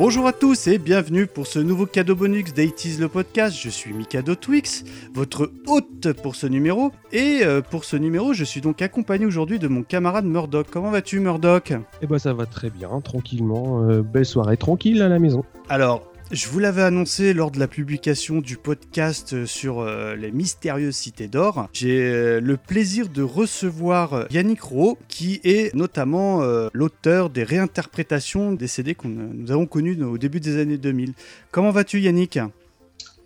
[0.00, 3.54] Bonjour à tous et bienvenue pour ce nouveau cadeau bonus d'Aitis le podcast.
[3.54, 4.82] Je suis Mikado Twix,
[5.12, 6.90] votre hôte pour ce numéro.
[7.12, 10.68] Et euh, pour ce numéro, je suis donc accompagné aujourd'hui de mon camarade Murdoch.
[10.70, 11.74] Comment vas-tu Murdoch?
[12.00, 13.82] Eh ben ça va très bien, tranquillement.
[13.90, 15.44] Euh, belle soirée tranquille à la maison.
[15.68, 20.94] Alors, je vous l'avais annoncé lors de la publication du podcast sur euh, les mystérieuses
[20.94, 21.68] cités d'or.
[21.72, 28.52] J'ai euh, le plaisir de recevoir Yannick Rowe, qui est notamment euh, l'auteur des réinterprétations
[28.52, 31.14] des CD que nous avons connus au début des années 2000.
[31.50, 32.38] Comment vas-tu Yannick?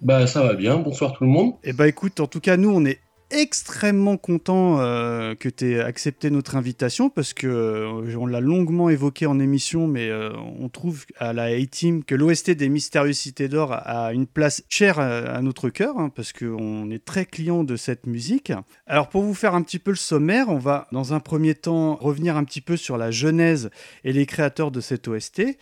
[0.01, 1.55] Bah ça va bien, bonsoir tout le monde.
[1.63, 5.81] Eh bah écoute, en tout cas nous on est extrêmement content euh, que tu aies
[5.81, 10.69] accepté notre invitation parce que euh, on l'a longuement évoqué en émission, mais euh, on
[10.69, 15.41] trouve à la A-Team que l'OST des Mystérieuses Cités d'Or a une place chère à,
[15.43, 18.53] notre cœur hein, parce qu'on est très client de cette musique.
[18.87, 21.97] Alors pour vous faire un petit peu le sommaire, on va dans un premier temps
[21.97, 23.71] revenir un petit peu sur la genèse
[24.05, 25.57] et les créateurs de cette OST.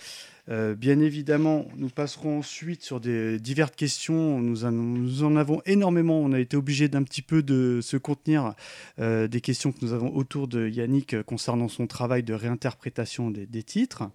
[0.49, 4.41] Euh, bien évidemment, nous passerons ensuite sur des diverses questions.
[4.41, 6.19] Nous, en avons énormément.
[6.21, 8.55] On a été obligé d'un petit peu de se contenir
[8.99, 13.63] euh, des questions que nous avons autour de Yannick concernant son travail de réinterprétation des,
[13.63, 14.11] titres.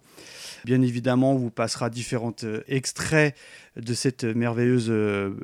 [0.66, 3.34] Bien évidemment, on vous passera différents euh, extraits
[3.76, 4.92] de cette merveilleuse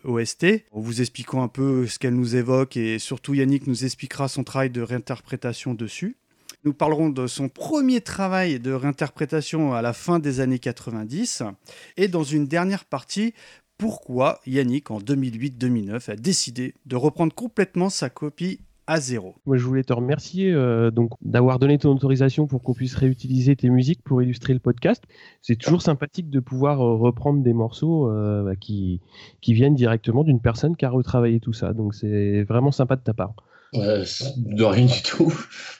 [0.05, 4.29] OST, en vous expliquant un peu ce qu'elle nous évoque et surtout Yannick nous expliquera
[4.29, 6.17] son travail de réinterprétation dessus.
[6.65, 11.43] Nous parlerons de son premier travail de réinterprétation à la fin des années 90
[11.99, 13.35] et dans une dernière partie,
[13.77, 19.35] pourquoi Yannick en 2008-2009 a décidé de reprendre complètement sa copie à zéro?
[19.45, 23.57] Moi, je voulais te remercier euh, donc d'avoir donné ton autorisation pour qu'on puisse réutiliser
[23.57, 25.05] tes musiques pour illustrer le podcast.
[25.43, 29.03] C'est toujours sympathique de pouvoir euh, reprendre des morceaux euh, bah, qui,
[29.43, 31.75] qui viennent directement d'une personne qui a retravaillé tout ça.
[31.75, 33.35] Donc, c'est vraiment sympa de ta part
[33.75, 35.33] de rien du tout.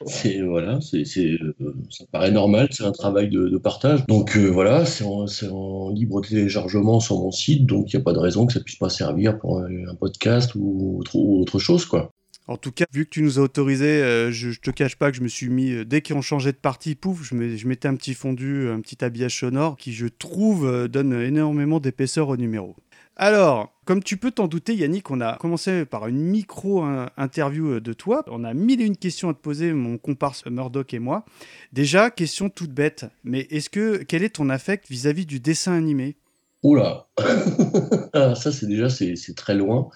[0.07, 4.05] C'est voilà, c'est ça paraît normal, c'est un travail de, partage.
[4.07, 8.13] Donc euh, voilà, c'est en, libre téléchargement sur mon site, donc il n'y a pas
[8.13, 12.11] de raison que ça puisse pas servir pour un, podcast ou autre, chose quoi.
[12.47, 15.11] En tout cas, vu que tu nous as autorisé, euh, je, je, te cache pas
[15.11, 17.89] que je me suis mis, euh, dès qu'on changeait de partie, pouf, je, je, mettais
[17.89, 22.77] un petit fondu, un petit habillage sonore qui, je trouve, donne énormément d'épaisseur au numéro.
[23.17, 28.25] Alors, comme tu peux t'en douter, Yannick, on a commencé par une micro-interview de toi.
[28.29, 31.25] On a mille et une questions à te poser, mon comparse Murdoch et moi.
[31.73, 36.17] Déjà, question toute bête, mais est-ce que quel est ton affect vis-à-vis du dessin animé?
[36.65, 37.07] Oula
[38.15, 39.91] ah, Ça, c'est déjà c'est très loin.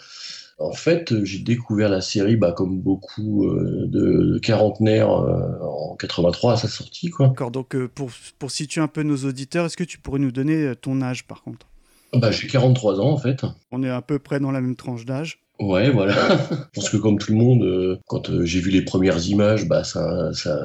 [0.61, 6.53] En fait, j'ai découvert la série, bah, comme beaucoup euh, de, quarantenaires, euh, en 83
[6.53, 7.11] à sa sortie.
[7.19, 10.33] D'accord, donc euh, pour, pour situer un peu nos auditeurs, est-ce que tu pourrais nous
[10.33, 11.69] donner ton âge par contre?
[12.13, 13.45] Bah, J'ai 43 ans en fait.
[13.71, 15.41] On est à peu près dans la même tranche d'âge.
[15.61, 16.15] Ouais, voilà.
[16.73, 19.67] Je pense que comme tout le monde, euh, quand euh, j'ai vu les premières images,
[19.67, 20.57] bah ça, ça,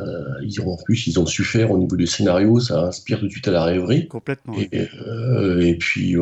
[0.43, 3.27] ils ont en plus, ils ont su faire au niveau du scénario, ça inspire tout
[3.27, 4.07] de suite à la rêverie.
[4.07, 4.53] Complètement.
[4.71, 6.15] Et, euh, et puis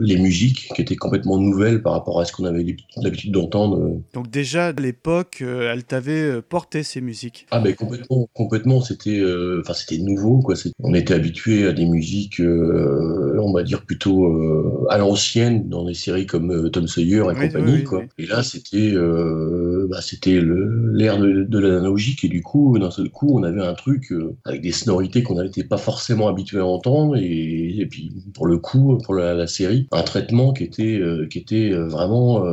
[0.00, 2.64] les musiques qui étaient complètement nouvelles par rapport à ce qu'on avait
[3.02, 4.00] l'habitude d'entendre.
[4.14, 7.46] Donc déjà à l'époque, elle t'avait porté ces musiques.
[7.50, 8.80] Ah ben complètement, complètement.
[8.80, 9.20] C'était,
[9.60, 10.54] enfin c'était nouveau quoi.
[10.82, 16.26] On était habitué à des musiques, on va dire plutôt à l'ancienne dans des séries
[16.26, 17.79] comme Tom Sawyer et compagnie.
[18.18, 23.38] Et là, c'était euh, bah, c'était l'ère de, l'analogique et du coup, d'un seul coup,
[23.38, 27.16] on avait un truc euh, avec des sonorités qu'on n'était pas forcément habitué à entendre
[27.16, 31.70] et, puis pour le coup, pour la, série, un traitement qui était euh, qui était
[31.72, 32.44] vraiment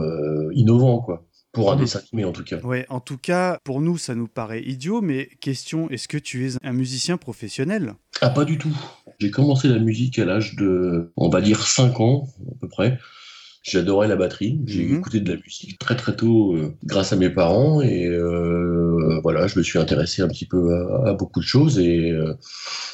[0.52, 1.24] innovant, quoi.
[1.54, 1.80] Pour un mmh.
[1.80, 2.60] dessin animé en tout cas.
[2.60, 6.46] Ouais, en tout cas, pour nous, ça nous paraît idiot, mais question, est-ce que tu
[6.46, 7.96] es un musicien professionnel?
[8.22, 8.76] Ah, pas du tout.
[9.20, 13.00] J'ai commencé la musique à l'âge de, on va dire, 5 ans, à peu près.
[13.68, 14.62] J'adorais la batterie.
[14.66, 15.00] J'ai mhm.
[15.00, 19.48] écouté de la musique très très tôt euh, grâce à mes parents et euh, voilà,
[19.48, 20.74] je me suis intéressé un petit peu
[21.06, 22.34] à, beaucoup de choses et euh,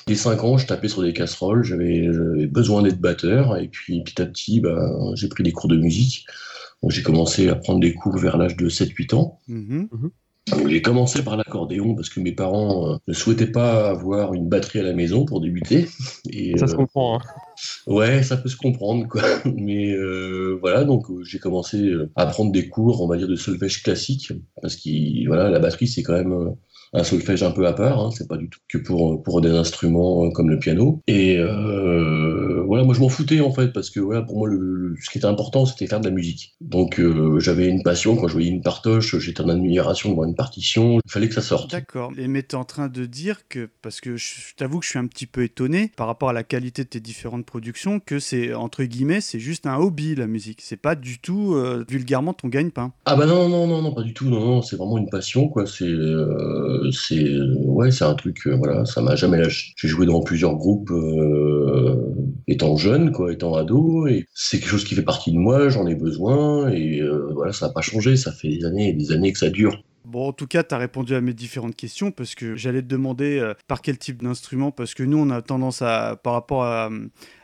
[0.07, 2.07] dès 5 ans, je tapais sur des casseroles, j'avais
[2.47, 6.25] besoin d'être batteur et puis petit à petit, bah, j'ai pris des cours de musique.
[6.89, 9.39] J'ai commencé à prendre des cours vers l'âge de 7-8 ans.
[9.47, 9.87] Mhm.
[10.67, 14.79] J'ai commencé par l'accordéon parce que mes parents euh, ne souhaitaient pas avoir une batterie
[14.79, 15.87] à la maison pour débuter.
[16.29, 17.17] Et, ça se euh, comprend.
[17.17, 17.21] Hein.
[17.87, 19.21] Ouais, ça peut se comprendre, quoi.
[19.55, 23.83] Mais euh, voilà, donc j'ai commencé à prendre des cours, on va dire, de solfège
[23.83, 26.55] classique parce que voilà, la batterie c'est quand même
[26.93, 27.99] un solfège un peu à part.
[27.99, 31.01] Hein, c'est pas du tout que pour pour des instruments comme le piano.
[31.07, 35.09] Et voilà, moi je m'en foutais en fait parce que voilà, pour moi le, ce
[35.09, 36.55] qui était important c'était faire de la musique.
[36.61, 37.01] Donc
[37.37, 40.99] j'avais une passion quand je voyais une partoche, j'étais en admiration devant une partition.
[41.05, 41.71] Il fallait que ça sorte.
[41.71, 42.11] D'accord.
[42.15, 44.99] Mais tu es en train de dire que parce que je t'avoue que je suis
[44.99, 48.53] un petit peu étonné par rapport à la qualité de tes différentes productions que c'est
[48.53, 50.61] entre guillemets c'est juste un hobby la musique.
[50.61, 51.55] C'est pas du tout
[51.87, 52.93] vulgairement ton gagne-pain.
[53.05, 55.47] Ah bah non non non non pas du tout non non c'est vraiment une passion
[55.47, 55.65] quoi.
[55.65, 57.25] C'est euh, c'est
[57.57, 59.73] ouais c'est un truc euh, voilà ça m'a jamais lâché.
[59.77, 62.13] J'ai joué dans plusieurs groupes euh,
[62.47, 65.87] étant jeune quoi étant ado et c'est quelque chose qui fait partie de moi j'en
[65.87, 67.01] ai besoin et
[67.33, 69.81] voilà ça n'a pas changé ça fait des années et des années que ça dure.
[70.05, 72.87] Bon, en tout cas, tu as répondu à mes différentes questions parce que j'allais te
[72.87, 76.89] demander par quel type d'instrument, parce que nous, on a tendance à, par rapport à,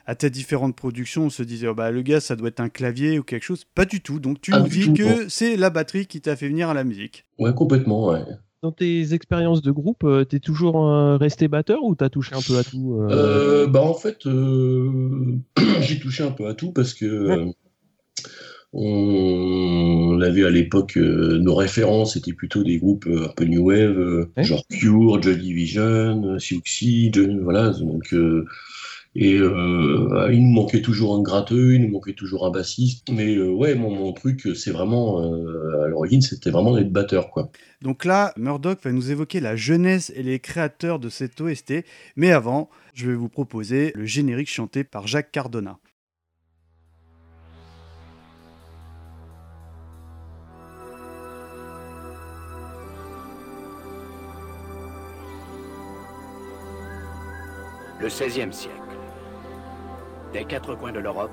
[0.09, 2.69] à tes différentes productions, on se disait, oh, bah, le gars, ça doit être un
[2.69, 3.63] clavier ou quelque chose.
[3.63, 4.19] Pas du tout.
[4.19, 7.25] Donc, tu nous dis que c'est la batterie qui t'a fait venir à la musique.
[7.37, 8.23] Ouais, complètement, ouais.
[8.61, 12.41] Dans tes expériences de groupe, euh, t'es toujours euh, resté batteur ou t'as touché un
[12.41, 14.17] peu à tout euh Bah en fait,
[15.81, 17.47] j'ai touché un peu à tout parce que
[18.71, 24.63] on avait à l'époque nos références étaient plutôt des groupes un peu new wave, genre
[24.69, 27.69] Cure, Joy Division, Siouxsie, voilà.
[27.69, 28.13] Donc
[29.15, 33.09] et euh, il nous manquait toujours un gratteux, il nous manquait toujours un bassiste.
[33.11, 37.31] Mais euh, ouais, mon, mon truc, c'est vraiment, euh, à l'origine, c'était vraiment d'être batteur.
[37.31, 37.51] Quoi.
[37.81, 41.85] Donc là, Murdoch va nous évoquer la jeunesse et les créateurs de cette OST.
[42.17, 45.79] Mais avant, je vais vous proposer le générique chanté par Jacques Cardona.
[57.99, 58.88] Le XVIe siècle.
[60.31, 61.31] Des quatre coins de l'Europe,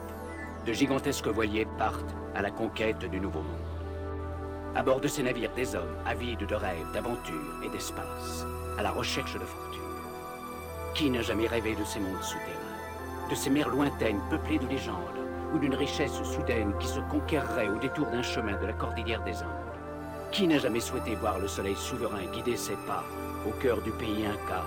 [0.64, 4.74] de gigantesques voiliers partent à la conquête du Nouveau Monde.
[4.74, 8.46] À bord de ces navires, des hommes avides de rêves, d'aventures et d'espace,
[8.78, 9.82] à la recherche de fortune.
[10.94, 14.96] Qui n'a jamais rêvé de ces mondes souterrains, de ces mers lointaines peuplées de légendes,
[15.52, 19.36] ou d'une richesse soudaine qui se conquerrait au détour d'un chemin de la cordillère des
[19.42, 19.76] Andes?
[20.32, 23.04] Qui n'a jamais souhaité voir le soleil souverain guider ses pas
[23.46, 24.64] au cœur du pays Inca,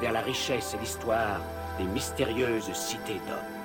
[0.00, 1.40] vers la richesse et l'histoire
[1.78, 3.55] des mystérieuses cités d'hommes?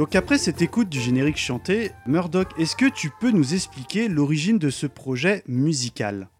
[0.00, 4.58] Donc après cette écoute du générique chanté, Murdoch, est-ce que tu peux nous expliquer l'origine
[4.58, 6.30] de ce projet musical?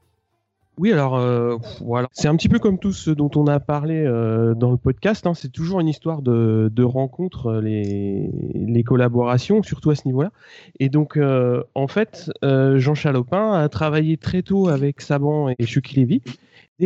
[0.78, 4.02] Oui, alors euh, voilà, c'est un petit peu comme tout ce dont on a parlé
[4.02, 5.26] euh, dans le podcast.
[5.26, 5.34] Hein.
[5.34, 10.30] c'est toujours une histoire de, de rencontres, euh, les, collaborations, surtout à ce niveau-là.
[10.78, 11.18] Et donc,
[11.74, 16.22] en fait, Jean Chalopin a travaillé très tôt avec Saban et Chuck Levy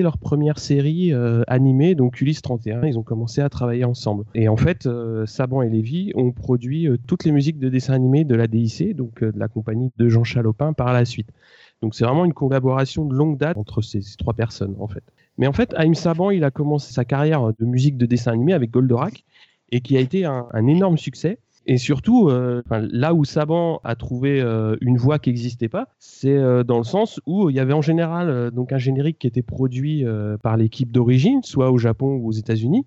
[0.02, 4.24] leur première série euh, animée, donc Ulysse 31, ils ont commencé à travailler ensemble.
[4.34, 7.94] Et en fait, euh, Saban et Lévy ont produit euh, toutes les musiques de dessins
[7.94, 11.28] animés de la DIC, donc de la compagnie de Jean Chalopin par la suite.
[11.82, 15.04] Donc c'est vraiment une collaboration de longue date entre ces, trois personnes en fait.
[15.38, 18.52] Mais en fait, Haïm Saban, il a commencé sa carrière de musique de dessin animé
[18.52, 19.24] avec Goldorak
[19.72, 21.38] et qui a été un énorme succès.
[21.66, 26.36] Et surtout, euh, là où Saban a trouvé euh, une voix qui n'existait pas, c'est
[26.36, 29.42] euh, dans le sens où il y avait en général donc un générique qui était
[29.42, 30.04] produit
[30.42, 32.84] par l'équipe d'origine, soit au Japon ou aux États-Unis.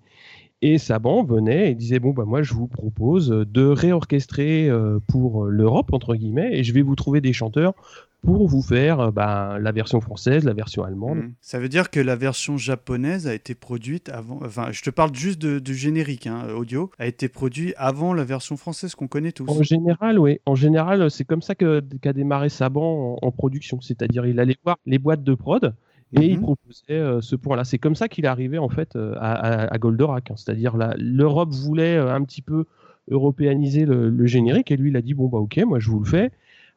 [0.60, 4.68] Et Saban venait et disait bon bah moi je vous propose de réorchestrer
[5.06, 7.74] pour l'Europe entre guillemets et je vais vous trouver des chanteurs
[8.22, 11.18] pour vous faire euh, bah, la version française, la version allemande.
[11.18, 11.32] Hmm.
[11.40, 14.40] Ça veut dire que la version japonaise a été produite avant.
[14.44, 18.56] Enfin, je te parle juste du générique hein, audio, a été produit avant la version
[18.56, 19.48] française qu'on connaît tous.
[19.48, 20.38] En général, oui.
[20.46, 23.80] En général, c'est comme ça qu'a démarré Saban en, production.
[23.80, 25.74] C'est-à-dire, il allait voir les boîtes de prod.
[26.14, 26.42] Et il mhm.
[26.42, 27.64] proposait euh, ce point-là.
[27.64, 30.30] C'est comme ça qu'il est arrivé en fait euh, à, Goldorak.
[30.30, 30.34] Hein.
[30.36, 32.64] C'est-à-dire l'Europe voulait un petit peu
[33.10, 35.98] européaniser le, le, générique et lui il a dit bon bah ok moi je vous
[35.98, 36.30] le fais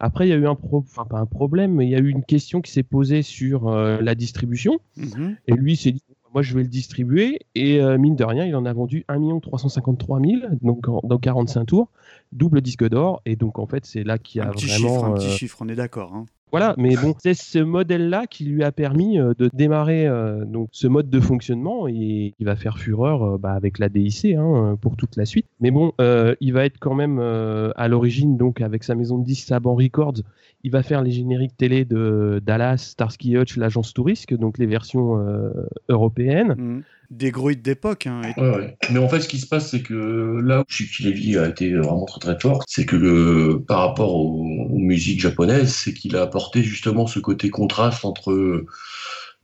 [0.04, 2.10] après, il y a eu un enfin pas un problème, mais il y a eu
[2.10, 4.80] une question qui s'est posée sur euh, la distribution.
[4.98, 5.38] Mhm.
[5.48, 6.02] Et lui s'est dit
[6.34, 9.40] moi je vais le distribuer et euh, mine de rien, il en a vendu 1
[9.40, 11.90] 353 000 donc dans 45 tours,
[12.32, 14.88] double disque d'or et donc en fait c'est là qu'il y a un petit vraiment
[14.88, 16.14] chiffre, un petit euh, chiffre, on est d'accord.
[16.16, 16.26] hein.
[16.52, 20.70] Voilà, mais bon, c'est ce modèle-là qui lui a permis euh, de démarrer euh, donc
[20.72, 24.78] ce mode de fonctionnement et qui va faire fureur euh, bah, avec la DIC hein,
[24.82, 25.46] pour toute la suite.
[25.60, 29.18] Mais bon, euh, il va être quand même euh, à l'origine donc avec sa maison
[29.18, 30.22] de disques Saban Records,
[30.64, 35.18] il va faire les génériques télé de Dallas, Starsky Hutch, l'agence Tourisque, donc les versions
[35.20, 35.52] euh,
[35.90, 36.56] européennes.
[36.58, 36.84] Mhm.
[37.12, 38.08] Des gros hits d'époque.
[38.08, 38.78] hein, et- Ouais, ouais.
[38.90, 41.72] Mais en fait, ce qui se passe, c'est que là où Chucky Levy a été
[41.74, 46.16] vraiment très très fort, c'est que euh, par rapport aux, aux musiques japonaises, c'est qu'il
[46.16, 48.64] a apporté justement ce côté contraste entre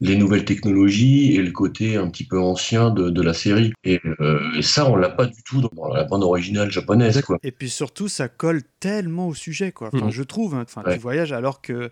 [0.00, 3.72] les nouvelles technologies et le côté un petit peu ancien de, de la série.
[3.84, 7.20] Et, euh, et ça, on l'a pas du tout dans la bande originale japonaise.
[7.22, 7.38] Quoi.
[7.42, 9.90] Et puis surtout, ça colle tellement au sujet, quoi.
[9.92, 10.12] Enfin, Mhm.
[10.12, 10.54] je trouve.
[10.54, 10.62] hein.
[10.66, 10.94] Enfin, Ouais.
[10.94, 11.90] tu voyages alors que.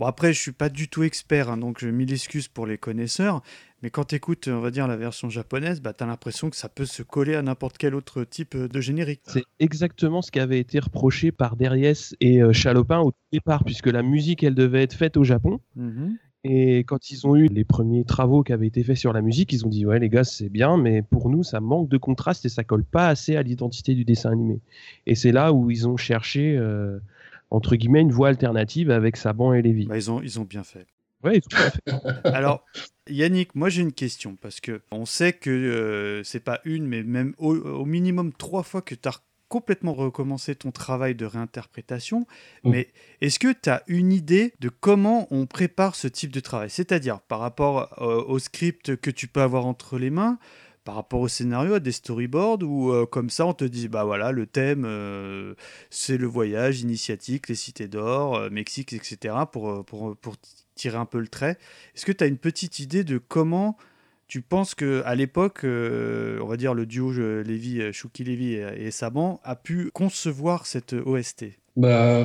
[0.00, 2.76] Bon, après, je suis pas du tout expert, hein, donc je mille excuses pour les
[2.78, 3.42] connaisseurs.
[3.84, 6.56] Mais quand tu écoutes, on va dire, la version japonaise, bah, tu as l'impression que
[6.56, 9.20] ça peut se coller à n'importe quel autre type de générique.
[9.24, 13.88] C'est exactement ce qui avait été reproché par Derriès et euh, Chalopin au départ, puisque
[13.88, 15.60] la musique, elle devait être faite au Japon.
[15.76, 16.16] Mhm.
[16.44, 19.52] Et quand ils ont eu les premiers travaux qui avaient été faits sur la musique,
[19.52, 22.44] ils ont dit ouais les gars c'est bien, mais pour nous ça manque de contraste
[22.44, 24.60] et ça colle pas assez à l'identité du dessin animé.
[25.06, 26.98] Et c'est là où ils ont cherché euh,
[27.50, 29.86] entre guillemets une voie alternative avec Saban et Lévy.
[29.86, 30.86] Bah, ils, ont, ils ont bien fait.
[31.24, 31.80] Ouais, tout à fait.
[32.24, 32.64] Alors,
[33.08, 37.02] Yannick, moi j'ai une question parce que on sait que euh, c'est pas une, mais
[37.02, 42.26] même au, au minimum trois fois que tu as complètement recommencé ton travail de réinterprétation.
[42.64, 42.70] Mm.
[42.70, 42.88] Mais
[43.20, 46.70] est-ce que tu as une idée de comment on prépare ce type de travail?
[46.70, 50.38] C'est-à-dire par rapport euh, au script que tu peux avoir entre les mains
[50.84, 54.04] par rapport au scénario, à des storyboards, ou euh, comme ça on te dit, bah
[54.04, 55.54] voilà, le thème, euh,
[55.90, 60.36] c'est le voyage initiatique, les cités d'or, euh, Mexique, etc., pour, pour, pour
[60.74, 61.58] tirer un peu le trait.
[61.94, 63.76] Est-ce que tu as une petite idée de comment
[64.26, 68.24] tu penses que à l'époque, euh, on va dire le duo euh, Lévy, euh, Chouki
[68.24, 72.24] Lévy et, et Saban a pu concevoir cette OST Bah,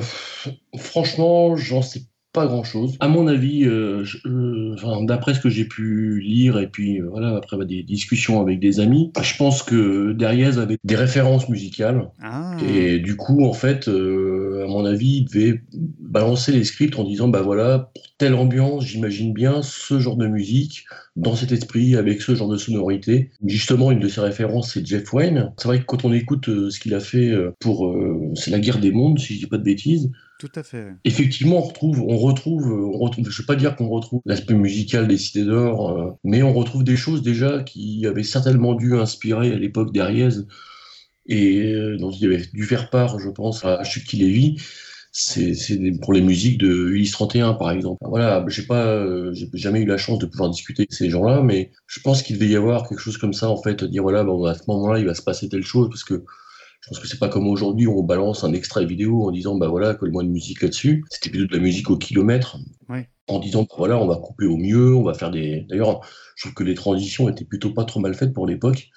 [0.76, 2.96] franchement, j'en sais pas grand-chose.
[3.00, 7.08] À mon avis, euh, euh, enfin, d'après ce que j'ai pu lire et puis euh,
[7.10, 11.48] voilà, après bah, des discussions avec des amis, je pense que Derriès avait des références
[11.48, 15.62] musicales Ah, et du coup, en fait, à mon avis, il devait
[16.00, 20.26] balancer les scripts en disant bah voilà, pour telle ambiance, j'imagine bien ce genre de
[20.26, 20.84] musique
[21.16, 23.30] dans cet esprit avec ce genre de sonorité.
[23.44, 25.52] Justement, une de ses références, c'est Jeff Wayne.
[25.56, 27.92] C'est vrai que quand on écoute ce qu'il a fait pour
[28.36, 30.10] c'est la guerre des mondes, si je dis pas de bêtises.
[30.40, 30.94] Tout à fait.
[31.04, 35.18] Effectivement, on retrouve, on retrouve, on je vais pas dire qu'on retrouve l'aspect musical des
[35.18, 39.58] Cités d'Or, euh, mais on retrouve des choses déjà qui avaient certainement dû inspirer à
[39.58, 40.38] l'époque d'Ariès
[41.26, 44.56] et euh, dont il avait dû faire part, je pense, à Chucky Levy.
[45.12, 45.54] C'est
[46.00, 47.98] pour les musiques de Ulysse 31, par exemple.
[48.08, 51.70] Voilà, j'ai pas, euh, jamais eu la chance de pouvoir discuter avec ces gens-là, mais
[51.86, 54.54] je pense qu'il devait y avoir quelque chose comme ça, en fait, dire voilà, à
[54.54, 56.24] ce moment-là, il va se passer telle chose, parce que
[56.90, 59.68] pense que c'est pas comme aujourd'hui où on balance un extrait vidéo en disant bah
[59.68, 61.04] voilà colle-moi une musique là-dessus.
[61.08, 62.58] C'était plutôt de la musique au kilomètre.
[62.88, 63.08] Ouais.
[63.28, 65.66] En disant bah, voilà on va couper au mieux, on va faire des.
[65.68, 66.00] D'ailleurs
[66.34, 68.88] je trouve que les transitions étaient plutôt pas trop mal faites pour l'époque.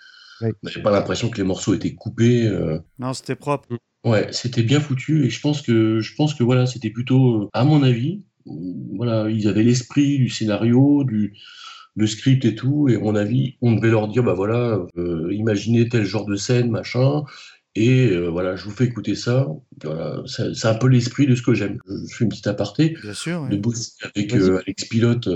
[0.41, 0.53] Ouais.
[0.63, 2.47] J'ai pas l'impression que les morceaux étaient coupés.
[2.47, 2.79] euh.
[2.97, 3.69] Non, c'était propre.
[4.03, 7.49] Ouais c'était bien foutu et je pense que je pense que voilà c'était plutôt euh,
[7.53, 8.25] à mon avis
[8.97, 11.37] voilà ils avaient l'esprit du scénario du
[11.95, 15.29] le script et tout, et à mon avis, on devait leur dire, bah voilà, euh,
[15.31, 17.23] imaginez tel genre de scène, machin,
[17.75, 19.47] et euh, voilà, je vous fais écouter ça.
[19.83, 21.79] Voilà, c'est un peu l'esprit de ce que j'aime.
[21.87, 23.41] Je, fais une petite aparté Bien sûr.
[23.41, 23.49] ouais.
[23.49, 25.27] de bosser avec euh, Alex Pilote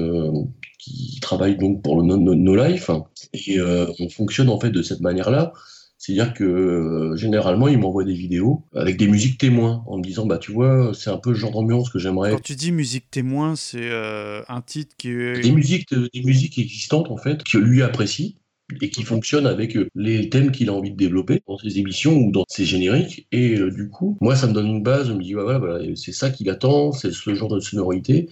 [0.79, 2.89] qui qui travaille donc pour le No, No- No Life
[3.33, 5.53] et euh, on fonctionne en fait de cette manière-là.
[5.99, 10.27] C'est-à-dire que euh, généralement, il m'envoie des vidéos avec des musiques témoins en me disant
[10.27, 12.31] bah tu vois, c'est un peu le genre d'ambiance que j'aimerais.
[12.31, 15.09] Quand tu dis musique témoin, c'est euh, un titre qui.
[15.09, 18.37] Des musiques, euh, des musiques existantes en fait que lui apprécie
[18.81, 22.17] et qui fonctionnent avec euh, les thèmes qu'il a envie de développer dans ses émissions
[22.17, 23.27] ou dans ses génériques.
[23.31, 25.07] Et euh, du coup, moi, ça me donne une base.
[25.07, 28.29] Je me dis ouais, voilà, voilà, c'est ça qu'il attend, c'est ce genre de sonorité.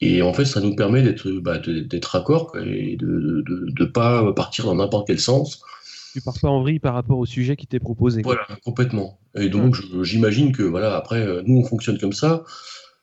[0.00, 1.60] Et en fait, ça nous permet d'être bah,
[2.04, 5.62] raccord et de ne pas partir dans n'importe quel sens.
[6.12, 8.20] Tu pars pas en vrille par rapport au sujet qui t'est proposé.
[8.22, 9.18] Voilà, complètement.
[9.34, 12.44] Et donc, j'imagine que, voilà, après, euh, nous, on fonctionne comme ça.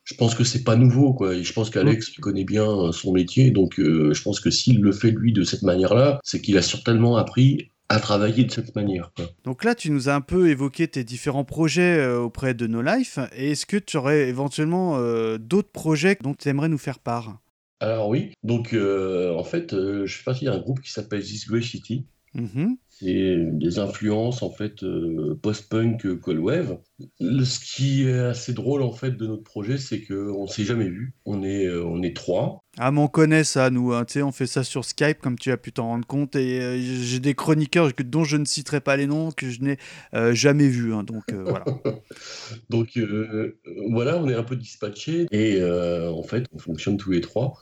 [0.10, 1.36] Je pense que c'est pas nouveau, quoi.
[1.36, 3.52] Et je pense qu'Alex connaît bien euh, son métier.
[3.52, 6.64] Donc, euh, je pense que s'il le fait, lui, de cette manière-là, c'est qu'il a
[6.64, 9.26] certainement appris à travailler de cette manière, quoi.
[9.44, 12.82] Donc là, tu nous as un peu évoqué tes différents projets euh, auprès de No
[12.82, 13.20] Life.
[13.36, 17.38] Et est-ce que tu aurais éventuellement euh, d'autres projets dont tu aimerais nous faire part?
[17.80, 18.32] Alors, oui.
[18.44, 22.08] Donc, en fait, je fais partie d'un groupe qui s'appelle This Grey City.
[22.36, 22.78] Mhm.
[22.88, 26.78] C'est des influences en fait euh, post-punk, cold wave.
[27.22, 31.14] Ce qui est assez drôle en fait de notre projet, c'est qu'on s'est jamais vu.
[31.26, 32.62] On est, euh, on est trois.
[32.78, 33.94] Ah, mais on connaît ça, nous.
[33.94, 34.06] hein.
[34.18, 36.36] On fait ça sur Skype, comme tu as pu t'en rendre compte.
[36.36, 39.62] Et euh, j'ai des chroniqueurs que- dont je ne citerai pas les noms, que je
[39.62, 39.78] n'ai
[40.14, 40.94] euh, jamais vus.
[40.94, 41.04] hein.
[41.04, 41.64] donc euh, voilà.
[42.70, 43.58] Donc euh,
[43.90, 47.54] voilà, on est un peu dispatchés et euh, en fait, on fonctionne tous les trois.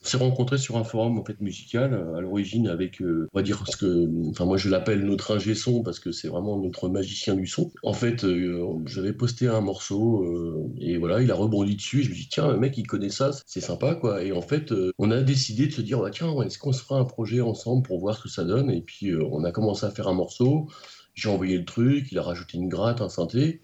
[0.00, 3.38] On s'est rencontrés sur un forum en fait musical euh, à l'origine avec, euh, on
[3.38, 6.56] va dire ce que, enfin moi je l'appelle notre ingé son parce que c'est vraiment
[6.56, 7.72] notre magicien du son.
[7.82, 12.04] En fait, euh, j'avais posté un morceau et voilà, il a rebondi dessus.
[12.04, 14.22] Je me dis tiens, le mec il connaît ça, c'est sympa quoi.
[14.22, 17.00] Et en fait, on a décidé de se dire bah, tiens, est-ce qu'on se fera
[17.00, 18.70] un projet ensemble pour voir ce que ça donne?
[18.70, 20.68] Et puis on a commencé à faire un morceau.
[21.14, 23.62] J'ai envoyé le truc, il a rajouté une gratte, un synthé.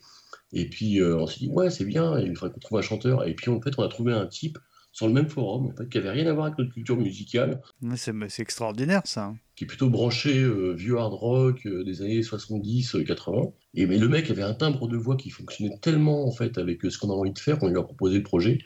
[0.52, 3.24] Et puis on s'est dit, ouais, c'est bien, il faudrait qu'on trouve un chanteur.
[3.26, 4.58] Et puis en fait, on a trouvé un type
[4.94, 7.60] sur le même forum, en fait, qui avait rien à voir avec notre culture musicale,
[7.96, 9.24] C'est extraordinaire, ça.
[9.24, 9.36] hein.
[9.56, 13.52] qui est plutôt branché euh, vieux hard rock euh, des années 70-80.
[13.74, 16.84] Et mais le mec avait un timbre de voix qui fonctionnait tellement en fait avec
[16.84, 18.58] euh, ce qu'on a envie de faire, on lui a proposé le projet.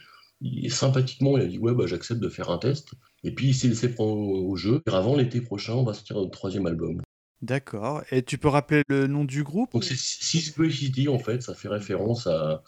[0.68, 2.90] Sympathiquement, il a dit ouais bah j'accepte de faire un test.
[3.24, 4.82] Et puis il s'est laissé prendre au, au jeu.
[4.86, 7.00] Et avant l'été prochain, on va sortir notre troisième album.
[7.40, 8.02] D'accord.
[8.10, 11.54] Et tu peux rappeler le nom du groupe Donc c'est Six City en fait, ça
[11.54, 12.62] fait référence à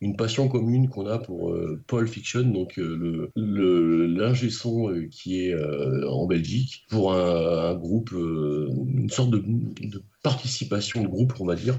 [0.00, 5.06] une passion commune qu'on a pour euh, Paul Fiction, donc euh, le l'ingé son euh,
[5.10, 5.54] qui est
[6.08, 11.54] en Belgique, pour un, un groupe, une sorte de, de participation de groupe, on va
[11.54, 11.78] dire,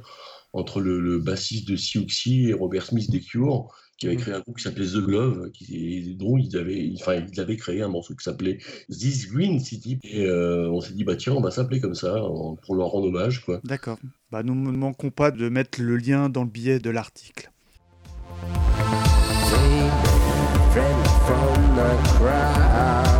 [0.54, 4.40] entre le, le bassiste de Siouxsie et Robert Smith des Cure, qui avait créé un
[4.40, 8.16] groupe qui s'appelait The Glove, qui, dont ils avaient, enfin, ils avaient créé un morceau
[8.16, 8.58] qui s'appelait
[8.90, 10.00] This Green City.
[10.04, 12.16] Et euh, on s'est dit, bah tiens, on va s'appeler comme ça,
[12.64, 13.46] pour leur rendre hommage.
[13.64, 14.00] D'accord.
[14.32, 17.52] Bah, nous ne manquons pas de mettre le lien dans le billet de l'article.
[21.26, 23.11] From the crowd.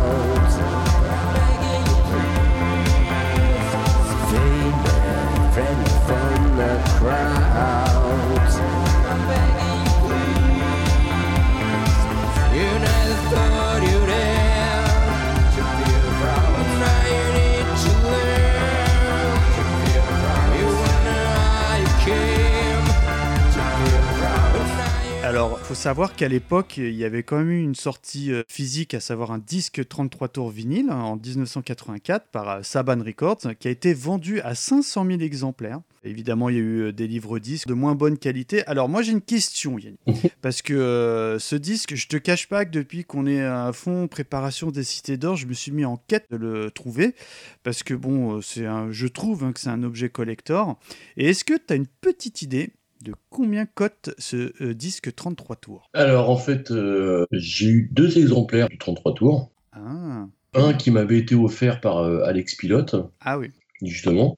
[25.72, 29.00] Faut savoir qu'à l'époque, il y avait quand même eu une sortie euh, physique, à
[29.00, 33.70] savoir un disque 33 tours vinyle hein, en 1984 par euh, Saban Records, qui a
[33.70, 35.80] été vendu à 500 000 exemplaires.
[36.04, 38.66] Évidemment, il y a eu euh, des livres disques de moins bonne qualité.
[38.66, 42.66] Alors, moi, j'ai une question, Yannick, parce que euh, ce disque, je te cache pas
[42.66, 45.96] que depuis qu'on est à fond préparation des Cités d'Or, je me suis mis en
[45.96, 47.14] quête de le trouver,
[47.62, 50.78] parce que bon, c'est un, je trouve hein, que c'est un objet collector.
[51.16, 55.56] Et est-ce que tu as une petite idée de combien cote ce euh, disque 33
[55.56, 55.90] tours?
[55.92, 59.50] Alors en fait, euh, j'ai eu deux exemplaires du 33 tours.
[59.72, 60.26] ah.
[60.54, 63.50] Un qui m'avait été offert par euh, Alex Pilote, ah oui.
[63.80, 64.36] justement,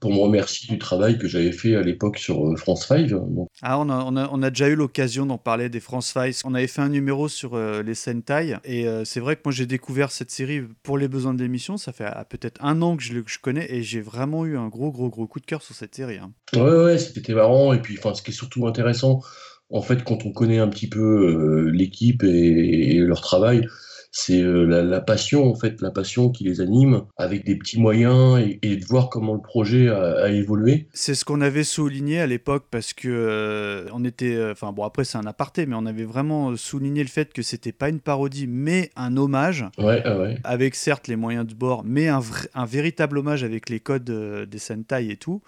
[0.00, 3.08] pour me remercier du travail que j'avais fait à l'époque sur euh, France 5.
[3.08, 6.12] Donc, Ah, on a, on a- on a déjà eu l'occasion d'en parler des France
[6.12, 6.34] Files.
[6.44, 8.56] On avait fait un numéro sur euh, les Sentai.
[8.64, 11.78] Et euh, c'est vrai que moi, j'ai découvert cette série pour les besoins de l'émission.
[11.78, 13.66] Ça fait ah, peut-être un an que je, que je connais.
[13.72, 16.18] Et j'ai vraiment eu un gros, gros, gros coup de cœur sur cette série.
[16.18, 16.32] hein.
[16.54, 17.72] ouais, ouais, c'était marrant.
[17.72, 19.22] Et puis, ce qui est surtout intéressant,
[19.70, 23.66] en fait, quand on connaît un petit peu l'équipe et, et leur travail,
[24.18, 27.78] c'est euh, la, la passion, en fait, la passion qui les anime, avec des petits
[27.78, 30.86] moyens et, et de voir comment le projet a, a évolué.
[30.94, 34.84] C'est ce qu'on avait souligné à l'époque parce que euh, on était, euh, enfin bon
[34.84, 38.00] après c'est un aparté, mais on avait vraiment souligné le fait que c'était pas une
[38.00, 40.38] parodie mais un hommage Ouais, ah ouais.
[40.44, 42.20] avec certes les moyens de bord, mais un,
[42.54, 45.42] un véritable hommage avec les codes euh, des Sentai et tout.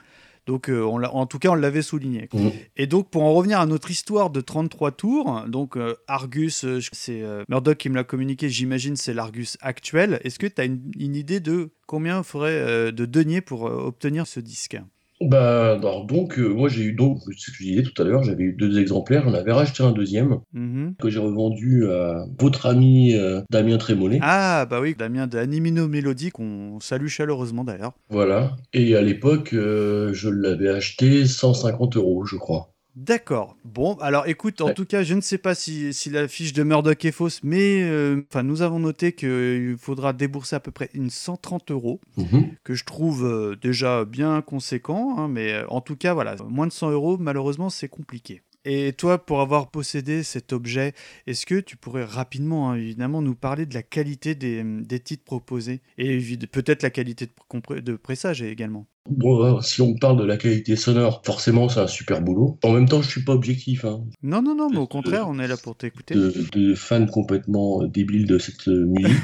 [0.49, 2.31] Donc, euh, on en tout cas, on l'avait souligné.
[2.33, 2.51] Mhm.
[2.79, 6.81] Et donc, pour en revenir à notre histoire de 33 tours, donc euh, Argus, euh,
[6.93, 10.21] c'est Murdoch qui me l'a communiqué, j'imagine c'est l'Argus actuel.
[10.25, 14.27] Est-ce que tu as une, une idée de combien il faudrait de deniers pour obtenir
[14.27, 14.79] ce disque?
[15.21, 18.23] Bah, alors donc, euh, moi j'ai eu donc, ce que je disais tout à l'heure,
[18.23, 20.95] j'avais eu deux exemplaires, j'en avais racheté un deuxième Mhm.
[21.01, 24.21] que j'ai revendu à votre ami euh, Damien Trémollet.
[24.23, 27.95] Ah, bah oui, Damien d'Animino Mélodie, qu'on salue chaleureusement d'ailleurs.
[28.11, 28.57] Voilà.
[28.73, 32.71] Et à l'époque, euh, je l'avais acheté 150 euros, je crois.
[33.03, 33.57] D'accord.
[33.65, 34.75] Bon, alors écoute, en Ouais.
[34.75, 37.81] tout cas, je ne sais pas si, si la fiche de Murdoch est fausse, mais
[37.85, 42.49] euh, enfin, nous avons noté qu'il faudra débourser à peu près une 130 euros, Mhm.
[42.65, 46.67] que je trouve euh, déjà bien conséquent, hein, mais euh, en tout cas, voilà, moins
[46.67, 48.43] de 100 euros, malheureusement, c'est compliqué.
[48.65, 50.93] Et toi, pour avoir possédé cet objet,
[51.29, 55.23] est-ce que tu pourrais rapidement, hein, évidemment, nous parler de la qualité des, des titres
[55.25, 56.19] proposés et
[56.51, 58.87] peut-être la qualité de pressage également?
[59.11, 62.59] Bon, si on parle de la qualité sonore, forcément, c'est un super boulot.
[62.63, 63.85] En même temps, je suis pas objectif.
[63.85, 64.05] Hein.
[64.23, 66.15] Non, non, non, mais au contraire, on est là pour t'écouter.
[66.15, 69.17] De, de fan complètement euh, débile de cette euh, musique.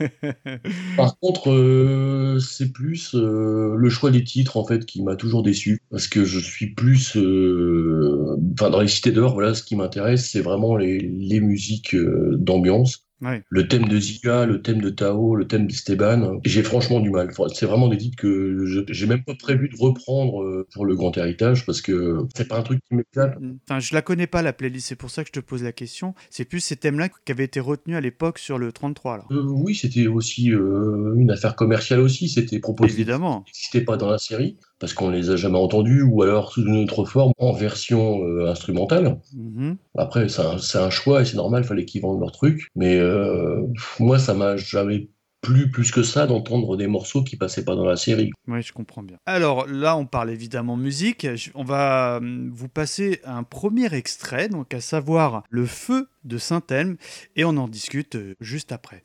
[0.96, 5.42] Par contre, euh, c'est plus euh, le choix des titres en fait qui m'a toujours
[5.42, 9.76] déçu parce que je suis plus, euh, enfin dans les cités d'or, voilà, ce qui
[9.76, 13.01] m'intéresse, c'est vraiment les, les musiques d'ambiance.
[13.22, 13.42] Ouais.
[13.48, 17.30] Le thème de Zika, le thème de Tao, le thème d'Esteban, j'ai franchement du mal.
[17.54, 20.94] C'est vraiment des titres que je- j'ai même pas prévu de reprendre euh, pour le
[20.96, 23.38] grand héritage parce que c'est pas un truc qui m'éclate.
[23.68, 25.72] Enfin, je la connais pas la playlist, c'est pour ça que je te pose la
[25.72, 26.14] question.
[26.30, 29.24] C'est plus ces thèmes-là qui avaient été retenus à l'époque sur le 33 là.
[29.30, 32.28] Euh, oui, c'était aussi euh, une affaire commerciale aussi.
[32.28, 32.92] C'était proposé.
[32.92, 33.44] Évidemment.
[33.46, 36.82] n'existait pas dans la série parce qu'on les a jamais entendus ou alors sous une
[36.82, 39.20] autre forme en version euh, instrumentale.
[39.32, 39.76] Mhm.
[39.96, 42.66] Après, c'est un, choix et c'est normal, fallait qu'ils vendent leur truc.
[42.74, 43.62] Mais euh,
[44.00, 45.08] moi, ça m'a jamais
[45.40, 48.32] plu plus que ça d'entendre des morceaux qui passaient pas dans la série.
[48.48, 49.18] Oui, je comprends bien.
[49.24, 51.28] Alors là, on parle évidemment musique.
[51.54, 56.96] On va hum, vous passer un premier extrait, donc à savoir Le Feu de Saint-Elme,
[57.36, 59.04] et on en discute euh, juste après.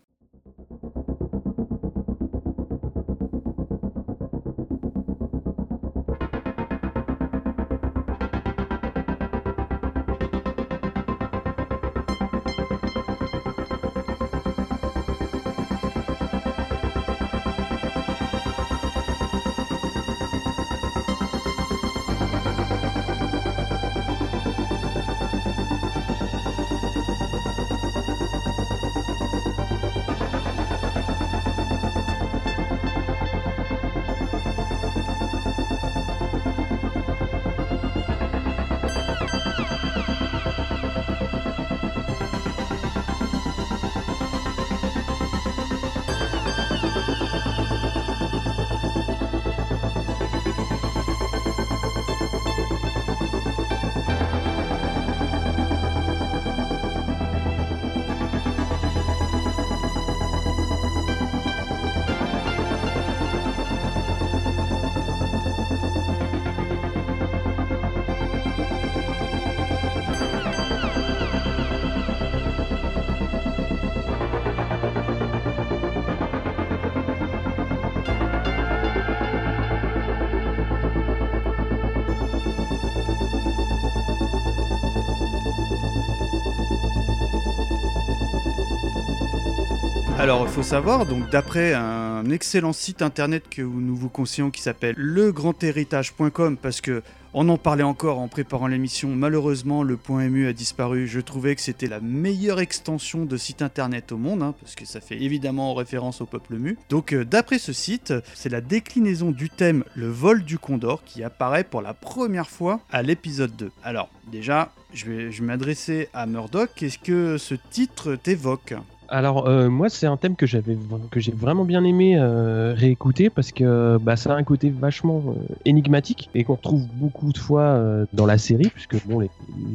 [90.28, 94.62] Alors, il faut savoir, donc d'après un excellent site internet que nous vous conseillons qui
[94.62, 97.02] s'appelle legrandhéritage.com, parce que
[97.34, 101.56] on en parlait encore en préparant l'émission, malheureusement le point MU a disparu, je trouvais
[101.56, 105.16] que c'était la meilleure extension de site internet au monde, hein, parce que ça fait
[105.16, 106.78] évidemment référence au peuple mu.
[106.90, 111.24] Donc euh, d'après ce site, c'est la déclinaison du thème Le vol du Condor qui
[111.24, 113.72] apparaît pour la première fois à l'épisode 2.
[113.82, 118.74] Alors déjà, je vais, je vais m'adresser à Murdoch, qu'est-ce que ce titre t'évoque?
[119.10, 120.78] Alors euh, moi c'est un thème que j'avais
[121.12, 125.24] que j'ai vraiment bien aimé euh, réécouter parce que bah, ça a un côté vachement
[125.28, 127.82] euh, énigmatique et qu'on retrouve beaucoup de fois
[128.14, 129.20] dans la série puisque bon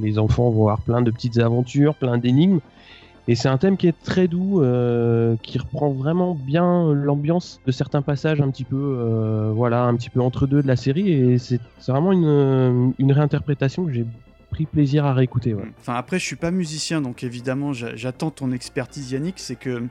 [0.03, 2.61] les, enfants vont avoir plein de petites aventures, plein d'énigmes
[3.29, 4.63] et c'est un thème qui est très doux,
[5.43, 10.21] qui reprend vraiment bien l'ambiance de certains passages un petit peu voilà un petit peu
[10.21, 14.05] entre deux de la série et c'est vraiment une, une réinterprétation que j'ai
[14.53, 15.57] pris plaisir à réécouter.
[15.81, 19.35] Enfin, après, je suis pas musicien, donc évidemment, j'a- j'attends ton expertise, Yannick.
[19.39, 19.83] C'est que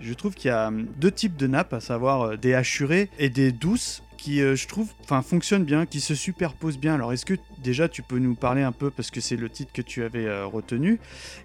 [0.00, 3.08] je trouve qu'il y a hum, deux types de nappes, à savoir euh, des hachurées
[3.18, 6.94] et des douces, qui, euh, je trouve, fonctionnent bien, qui se superposent bien.
[6.94, 9.72] Alors, est-ce que déjà tu peux nous parler un peu, parce que c'est le titre
[9.72, 10.98] que tu avais euh, retenu,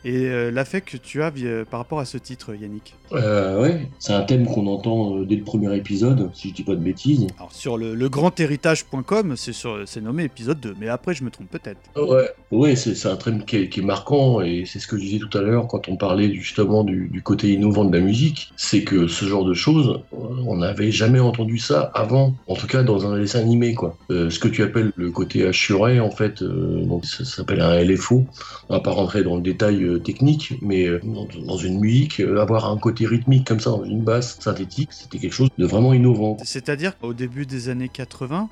[0.04, 3.90] et euh, l'affect que tu as euh, par rapport à ce titre, Yannick Euh, ouais,
[4.00, 7.28] c'est un thème qu'on entend dès le premier épisode, si je dis pas de bêtises.
[7.38, 11.80] Alors, sur le, le grandhéritage.com, c'est nommé épisode 2, mais après, je me trompe peut-être.
[11.96, 15.04] Ouais, ouais c'est un thème qui est, qui est marquant et c'est ce que je
[15.04, 18.52] disais tout à l'heure quand on parlait justement du, du côté innovant de la musique,
[18.58, 22.84] c'est que ce genre de choses, on n'avait jamais entendu ça avant, en tout cas
[22.84, 23.98] dans un dessin animé quoi.
[24.10, 28.26] Ce que tu appelles le côté assuré en fait, euh, donc ça, s'appelle un LFO.
[28.70, 32.20] On va pas rentrer dans le détail euh, technique, mais euh, dans, dans une musique,
[32.22, 35.94] avoir un côté rythmique comme ça dans une basse synthétique, c'était quelque chose de vraiment
[35.94, 36.38] innovant.
[36.44, 38.50] C'est-à-dire qu'au début des années 80,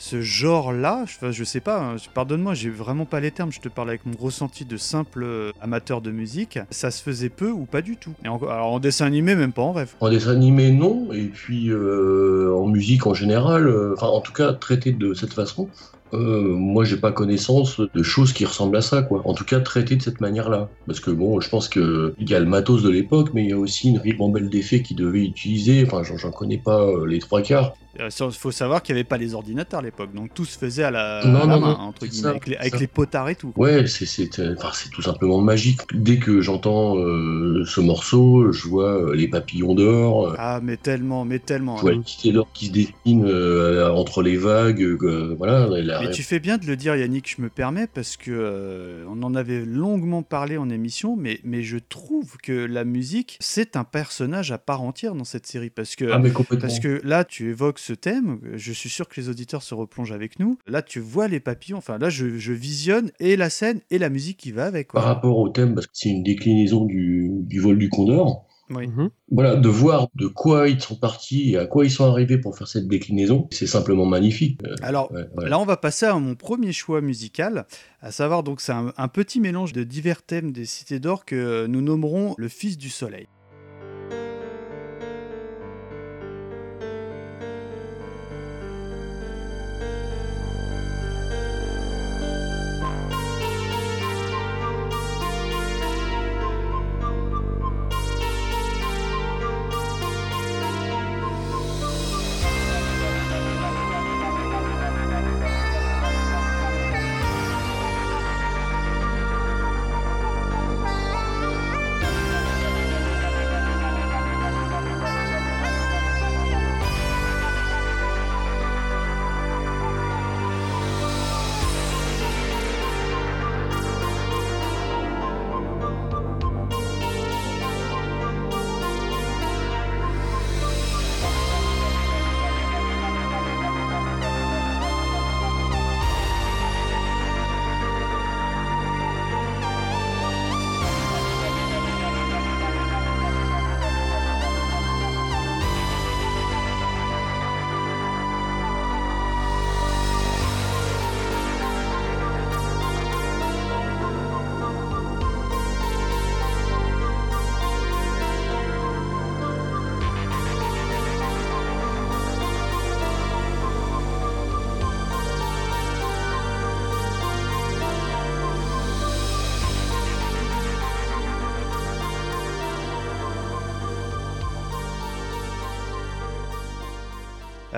[0.00, 3.90] ce genre-là, je, sais pas, hein, pardonne-moi, j'ai vraiment pas les termes, je te parle
[3.90, 7.98] avec mon ressenti de simple amateur de musique, ça se faisait peu ou pas du
[7.98, 8.14] tout.
[8.24, 9.92] Et encore- alors en dessin animé, même pas en rêve.
[10.00, 14.32] En dessin animé, non, et puis euh, en musique en général, euh, enfin en tout
[14.32, 15.68] cas traité de cette façon,
[16.12, 19.22] euh, moi j'ai pas connaissance de choses qui ressemblent à ça, quoi.
[19.24, 22.34] En tout cas traité de cette manière-là, parce que bon, je pense que il y
[22.34, 25.24] a le matos de l'époque, mais il y a aussi une ribambelle d'effets qui devait
[25.24, 25.84] utiliser.
[25.84, 29.08] Enfin, j'en j'en connais pas euh, les trois quarts, Il faut savoir qu'il n'y avait
[29.08, 31.60] pas les ordinateurs à l'époque, donc tout se faisait à la, Non, à la non,
[31.60, 33.52] main, non, entre c'est guillemets, ça, avec, les, avec potards et tout.
[33.56, 35.80] Ouais, c'est euh, enfin, c'est tout simplement magique.
[35.92, 40.76] Dès que j'entends euh, ce morceau, je vois euh, les papillons d'or, euh, Ah, mais
[40.76, 41.76] tellement, mais tellement.
[41.78, 42.30] je vois hein.
[42.32, 44.82] d'or qui se dessinent euh, entre les vagues.
[44.82, 48.16] euh, voilà, la- Mais tu fais bien de le dire, Yannick, je me permets, parce
[48.16, 52.84] que euh, on en avait longuement parlé en émission, mais, mais je trouve que la
[52.84, 56.08] musique, c'est un personnage à part entière dans cette série, parce que...
[56.12, 56.68] Ah, mais complètement.
[56.68, 60.12] Parce que là, tu évoques ce thème, je suis sûr que les auditeurs se replongent
[60.12, 60.58] avec nous.
[60.66, 64.08] Là, tu vois les papillons, enfin là, je, je visionne et la scène et la
[64.10, 64.92] musique qui va avec.
[64.92, 68.86] Par rapport au thème, parce que c'est une déclinaison du, du vol du Condor, Oui.
[68.86, 69.10] Mhm.
[69.30, 72.56] voilà, de voir de quoi ils sont partis et à quoi ils sont arrivés pour
[72.56, 74.60] faire cette déclinaison, c'est simplement magnifique.
[74.64, 75.48] Euh, Alors, ouais, ouais.
[75.48, 77.66] Là, on va passer à mon premier choix musical,
[78.00, 81.66] à savoir donc c'est un, un petit mélange de divers thèmes des cités d'or que
[81.66, 83.26] nous nommerons le Fils du Soleil.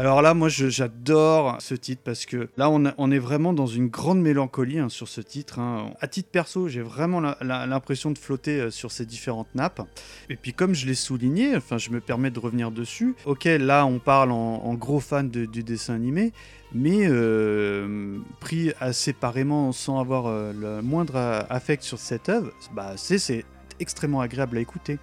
[0.02, 4.20] Alors là, moi, j'adore ce titre parce que là, on, est vraiment dans une grande
[4.20, 5.60] mélancolie hein, sur ce titre.
[5.60, 5.92] hein.
[6.00, 9.80] À titre perso, j'ai vraiment l'impression de flotter euh, sur ces différentes nappes.
[10.28, 13.14] Et puis, comme je l'ai souligné, enfin, je me permets de revenir dessus.
[13.26, 16.32] Ok, là, on parle en, gros fan du dessin animé,
[16.72, 21.14] mais euh, pris à séparément sans avoir euh, le moindre
[21.48, 23.44] affect sur cette œuvre, bah, c'est
[23.78, 24.98] extrêmement agréable à écouter.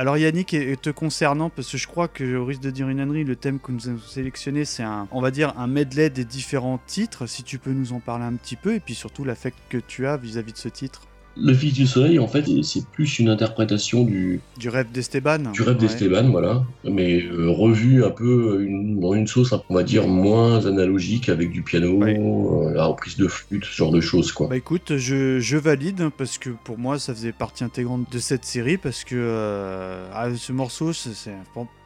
[0.00, 3.00] Alors Yannick, et te concernant, parce que je crois que au risque de dire une
[3.00, 6.24] ânerie, le thème que nous avons sélectionné, c'est un, on va dire, un medley des
[6.24, 7.26] différents titres.
[7.26, 10.06] Si tu peux nous en parler un petit peu, et puis surtout l'affect que tu
[10.06, 11.02] as vis-à-vis de ce titre,
[11.36, 15.52] Le Fils du Soleil, en fait, c'est plus une interprétation du, du rêve d'Esteban.
[15.52, 15.80] du rêve Ouais.
[15.80, 20.66] d'Esteban, voilà, mais euh, revu un peu une- dans une sauce, on va dire, moins
[20.66, 22.18] analogique avec du piano, Ouais.
[22.18, 24.48] euh, la reprise de flûte, ce genre de choses, quoi.
[24.48, 28.18] Bah écoute, je, je valide hein, parce que pour moi ça faisait partie intégrante de
[28.18, 31.10] cette série parce que euh, ah, ce morceau, c'est,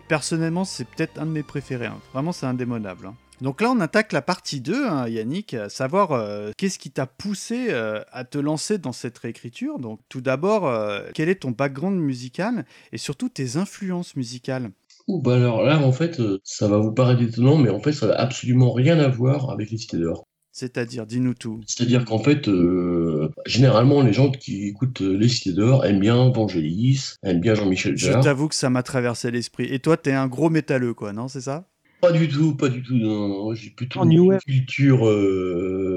[0.09, 1.87] personnellement c'est peut-être un de mes préférés.
[1.87, 1.99] hein.
[2.13, 3.07] Vraiment c'est indémodable.
[3.07, 3.15] hein.
[3.45, 7.05] Donc là on attaque la partie 2, hein, Yannick, à savoir euh, qu'est-ce qui t'a
[7.05, 9.79] poussé euh, à te lancer dans cette réécriture?
[9.79, 14.71] Donc tout d'abord, euh, quel est ton background musical et surtout tes influences musicales?
[15.09, 18.07] Ouh, bah alors là, en fait, ça va vous paraître étonnant, mais en fait, ça
[18.07, 20.25] n'a absolument rien à voir avec les Cités d'Or.
[20.51, 21.61] C'est-à-dire, dis-nous tout.
[21.67, 27.17] C'est-à-dire qu'en fait, euh, généralement, les gens qui écoutent les Cités d'Or aiment bien Vangelis,
[27.23, 28.25] aiment bien Jean-Michel Je Jarre.
[28.25, 29.67] t'avoue que ça m'a traversé l'esprit.
[29.67, 31.69] Et toi, t'es un gros métalleux, quoi, non C'est ça?
[32.05, 32.95] Pas du tout, pas du tout.
[32.95, 35.94] Non, non, j'ai plutôt En une culture euh,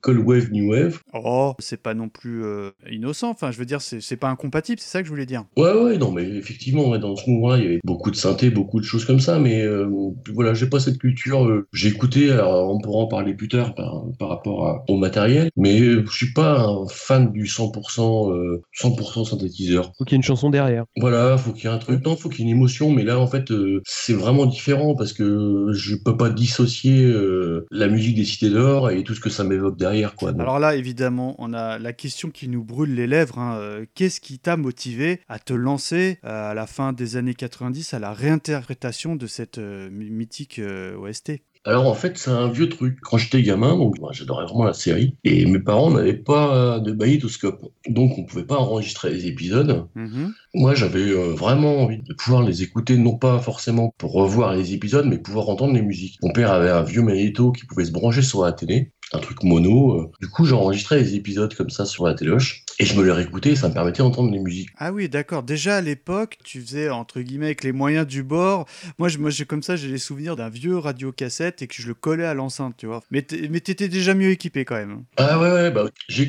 [0.00, 1.00] Cold Wave, New Wave.
[1.12, 3.30] Oh, c'est pas non plus euh, innocent.
[3.30, 5.44] Enfin, je veux dire, c'est pas incompatible, c'est ça que je voulais dire.
[5.56, 8.80] Ouais, ouais, non, mais effectivement, dans ce mouvement-là, il y avait beaucoup de synthé, beaucoup
[8.80, 9.88] de choses comme ça, mais euh,
[10.32, 11.44] voilà, j'ai pas cette culture.
[11.46, 14.96] euh, j'ai écouté, alors on pourra en parler plus tard par, par rapport à- au
[14.96, 19.92] matériel, mais euh, je suis pas un fan du 100%, euh, 100% synthétiseur.
[19.98, 20.84] Faut qu'il y ait une chanson derrière.
[20.96, 23.04] Voilà, faut qu'il y ait un truc, non, faut qu'il y ait une émotion, mais
[23.04, 27.88] là, en fait, euh, c'est vraiment différent parce que je peux pas dissocier euh, la
[27.88, 30.32] musique des Cités d'Or et tout ce que ça m'évoque derrière, quoi.
[30.32, 33.38] Donc, Alors là, évidemment, on a la question qui nous brûle les lèvres.
[33.38, 37.34] hein, euh, Qu'est-ce qui t'a motivé à te lancer euh, à la fin des années
[37.34, 40.60] 90 à la réinterprétation de cette euh, my- mythique
[40.98, 41.32] OST
[41.66, 42.98] Alors en fait, c'est un vieux truc.
[43.02, 46.92] Quand j'étais gamin, donc moi, j'adorais vraiment la série, et mes parents n'avaient pas de
[46.92, 49.86] magnétoscope, donc on pouvait pas enregistrer les épisodes.
[49.94, 50.32] Mhm.
[50.54, 54.72] Moi, j'avais euh, vraiment envie de pouvoir les écouter, non pas forcément pour revoir les
[54.72, 56.18] épisodes, mais pouvoir entendre les musiques.
[56.22, 59.42] Mon père avait un vieux magnéto qui pouvait se brancher sur la télé, un truc
[59.44, 60.00] mono.
[60.00, 60.10] euh.
[60.20, 63.50] Du coup, j'enregistrais les épisodes comme ça sur la téloche, et je me les réécoutais,
[63.50, 64.70] et ça me permettait d'entendre les musiques.
[64.78, 65.42] Ah oui, d'accord.
[65.42, 68.66] Déjà à l'époque, tu faisais entre guillemets avec les moyens du bord.
[68.98, 71.86] Moi, je, moi, j'ai comme ça, j'ai les souvenirs d'un vieux radio-cassette et que je
[71.86, 73.02] le collais à l'enceinte, tu vois.
[73.10, 75.04] Mais t'étais déjà mieux équipé quand même.
[75.16, 76.26] Ah ouais, ouais, bah, j'ai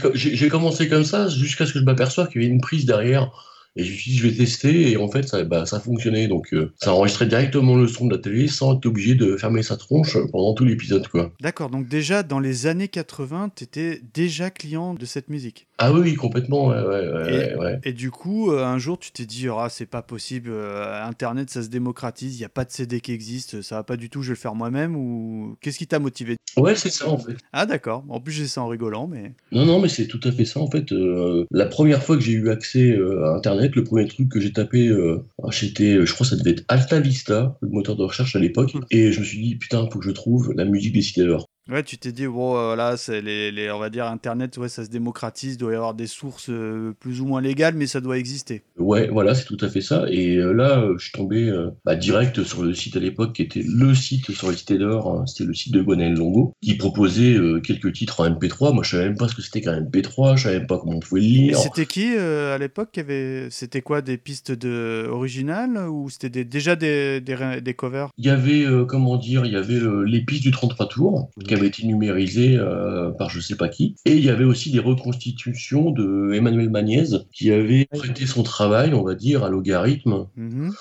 [0.50, 3.32] commencé comme ça jusqu'à ce que je m'aperçoive qu'il y avait une prise derrière.
[3.76, 6.28] Et je me suis dit, je vais tester, et en fait, ça, bah, ça fonctionnait.
[6.28, 9.64] Donc, euh, ça enregistrait directement le son de la télé sans être obligé de fermer
[9.64, 11.32] sa tronche pendant tout l'épisode, quoi.
[11.42, 11.70] D'accord.
[11.70, 15.68] Donc déjà dans les années 80, t'étais déjà client de cette musique?
[15.78, 17.80] Ah oui, complètement, ouais, ouais, ouais, Et- ouais.
[17.84, 21.50] Et du coup, euh, un jour, tu t'es dit, ah, c'est pas possible, euh, Internet,
[21.50, 24.10] ça se démocratise, il n'y a pas de CD qui existe, ça va pas du
[24.10, 26.38] tout, je vais le faire moi-même, ou qu'est-ce qui t'a motivé?
[26.58, 27.36] Ouais, c'est ça, en fait.
[27.52, 28.06] Ah, d'accord.
[28.08, 29.34] En plus, j'ai ça en rigolant, mais.
[29.52, 30.94] Non, non, mais c'est tout à fait ça, en fait.
[30.94, 34.40] Euh, la première fois que j'ai eu accès euh, à Internet, le premier truc que
[34.40, 38.04] j'ai tapé, euh, c'était, je crois que ça devait être Alta Vista, le moteur de
[38.04, 40.94] recherche à l'époque, et je me suis dit, putain, faut que je trouve la musique
[40.94, 41.46] des d'Or.
[41.68, 44.86] Ouais, tu t'es dit, bon, euh, c'est les, les- on va dire, Internet, ouais, ça
[44.86, 48.02] se démocratise, il doit y avoir des sources euh, plus ou moins légales, mais ça
[48.02, 48.62] doit exister.
[48.78, 50.06] Ouais, voilà, c'est tout à fait ça.
[50.10, 51.52] Et euh, là, euh, je suis tombé
[51.84, 55.12] bah, direct sur le site à l'époque qui était le site sur les cités d'or,
[55.12, 58.72] hein, c'était le site de Gwenaël Longo, qui proposait quelques titres en MP3.
[58.72, 60.98] Moi, je savais même pas ce que c'était qu'un MP3, je savais même pas comment
[60.98, 61.58] on pouvait le Et lire.
[61.58, 63.48] c'était qui à l'époque qui avait.
[63.50, 65.08] C'était quoi, des pistes de...
[65.10, 68.10] originales ou c'était des- déjà des, des, covers?
[68.20, 71.68] Il y avait, comment dire, il y avait les pistes du 33 tours qui avaient
[71.68, 73.96] été numérisées euh, par je sais pas qui.
[74.06, 78.94] Et il y avait aussi des reconstitutions de Emmanuel Magnez qui avait prêté son travail,
[78.94, 80.28] on va dire, à logarithme.
[80.36, 80.74] Mhm.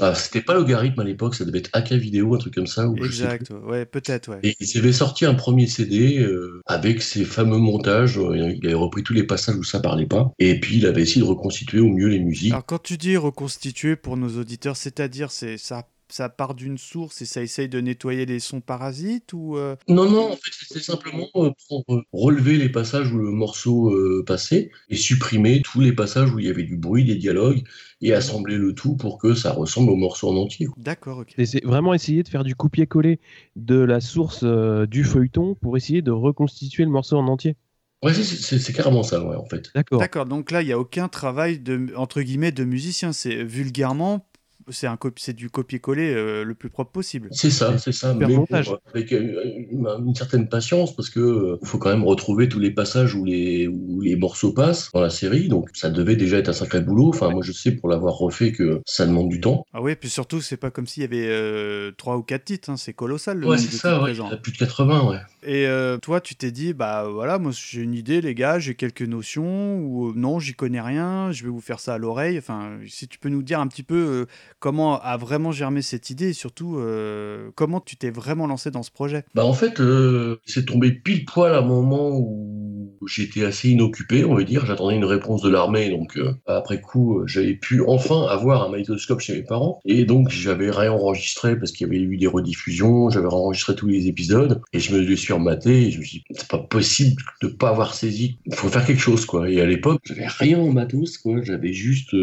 [0.00, 2.88] Ah, c'était pas logarithme à l'époque, ça devait être AK Vidéo, un truc comme ça.
[2.88, 4.40] Ou je sais Exact, ouais, peut-être, ouais.
[4.42, 8.18] Et il avait sorti un premier CD euh, avec ses fameux montages.
[8.18, 10.32] euh, Il avait repris tous les passages où ça parlait pas.
[10.38, 12.52] Et puis il avait essayé de reconstituer au mieux les musiques.
[12.52, 17.22] Alors quand tu dis reconstituer pour nos auditeurs, c'est-à-dire c'est ça, ça part d'une source
[17.22, 20.80] et ça essaye de nettoyer les sons parasites ou euh, Non, non, en fait, c'était
[20.80, 21.50] simplement euh,
[21.90, 26.38] euh, relever les passages où le morceau euh, passait et supprimer tous les passages où
[26.38, 27.62] il y avait du bruit, des dialogues
[28.00, 30.68] et assembler le tout pour que ça ressemble au morceau en entier.
[30.76, 31.34] D'accord, ok.
[31.36, 33.18] Et c'est vraiment essayer de faire du copier-coller
[33.56, 37.56] de la source euh, du feuilleton pour essayer de reconstituer le morceau en entier.
[38.04, 39.70] Ouais, c'est- c'est c'est carrément ça, ouais, en fait.
[39.74, 40.00] D'accord.
[40.00, 44.26] D'accord, donc là il n'y a aucun travail de entre guillemets de musicien, c'est vulgairement
[44.68, 47.28] c'est un c'est du copier-coller euh, le plus propre possible.
[47.32, 48.14] C'est ça, c'est ça.
[48.14, 48.46] Mais bon,
[48.94, 52.70] avec euh, une, une certaine patience, parce que euh, faut quand même retrouver tous les
[52.70, 55.48] passages où les, où les morceaux passent dans la série.
[55.48, 57.08] Donc ça devait déjà être un sacré boulot.
[57.08, 59.64] Enfin, moi je sais pour l'avoir refait que ça demande du temps.
[59.72, 62.70] Ah oui, puis surtout c'est pas comme s'il y avait euh, trois ou quatre titres,
[62.70, 64.14] hein, c'est colossal le Ouais, c'est ça, ouais.
[64.14, 65.18] y a plus de 80, ouais.
[65.44, 65.66] Et
[66.00, 69.78] toi, tu t'es dit, bah voilà, moi j'ai une idée, les gars, j'ai quelques notions,
[69.78, 72.38] ou non, j'y connais rien, je vais vous faire ça à l'oreille.
[72.38, 74.26] Enfin, si tu peux nous dire un petit peu
[74.62, 78.84] comment a vraiment germé cette idée, et surtout euh, comment tu t'es vraiment lancé dans
[78.84, 79.24] ce projet?
[79.34, 84.24] Bah en fait, euh, c'est tombé pile poil à un moment où j'étais assez inoccupé,
[84.24, 84.64] on va dire.
[84.64, 89.18] J'attendais une réponse de l'armée, donc euh, après coup, j'avais pu enfin avoir un magnétoscope
[89.18, 89.80] chez mes parents.
[89.84, 94.06] Et donc j'avais réenregistré parce qu'il y avait eu des rediffusions, j'avais enregistré tous les
[94.06, 97.48] épisodes, et je me suis rematé, et je me suis dit, c'est pas possible de
[97.48, 98.38] pas avoir saisi.
[98.46, 99.50] Il faut faire quelque chose, quoi.
[99.50, 101.42] Et à l'époque, j'avais rien en matos, quoi.
[101.42, 102.14] J'avais juste...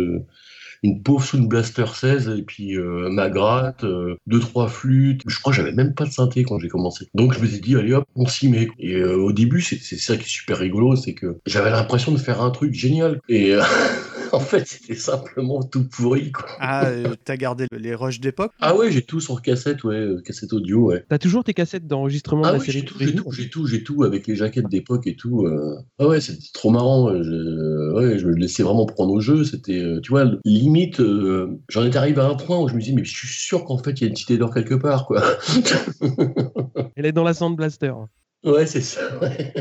[0.84, 5.22] une pauvre Sound Blaster 16 et puis euh, ma gratte, euh, deux trois flûtes.
[5.28, 7.08] Je crois que j'avais même pas de synthé quand j'ai commencé.
[7.14, 8.70] Donc je me suis dit allez hop, on s'y met.
[8.80, 12.12] Et euh, au début, c'est c'est ça qui est super rigolo, c'est que j'avais l'impression
[12.12, 13.20] de faire un truc génial.
[13.30, 13.62] Et euh,
[14.34, 16.46] en fait, c'était simplement tout pourri quoi.
[16.58, 18.52] Ah, euh, t'as gardé les rushs d'époque?
[18.62, 21.06] Ah ouais, j'ai tout sur cassette, ouais, euh, cassette audio, ouais.
[21.08, 23.50] T'as toujours tes cassettes d'enregistrement Ah de la oui, série j'ai tout, j'ai tout, j'ai
[23.50, 25.46] tout, j'ai tout avec les jaquettes d'époque et tout.
[25.46, 25.78] euh.
[26.00, 27.10] Ah ouais, c'était trop marrant.
[27.24, 29.46] Je, ouais, je me laissais vraiment prendre au jeu.
[29.46, 32.94] C'était, tu vois, limite, euh, j'en étais arrivé à un point où je me disais,
[32.94, 35.24] mais je suis sûr qu'en fait, il y a une cité d'or quelque part, quoi.
[36.96, 37.94] Elle est dans la Sound Blaster.
[38.44, 39.02] Ouais, c'est ça.
[39.20, 39.54] ouais.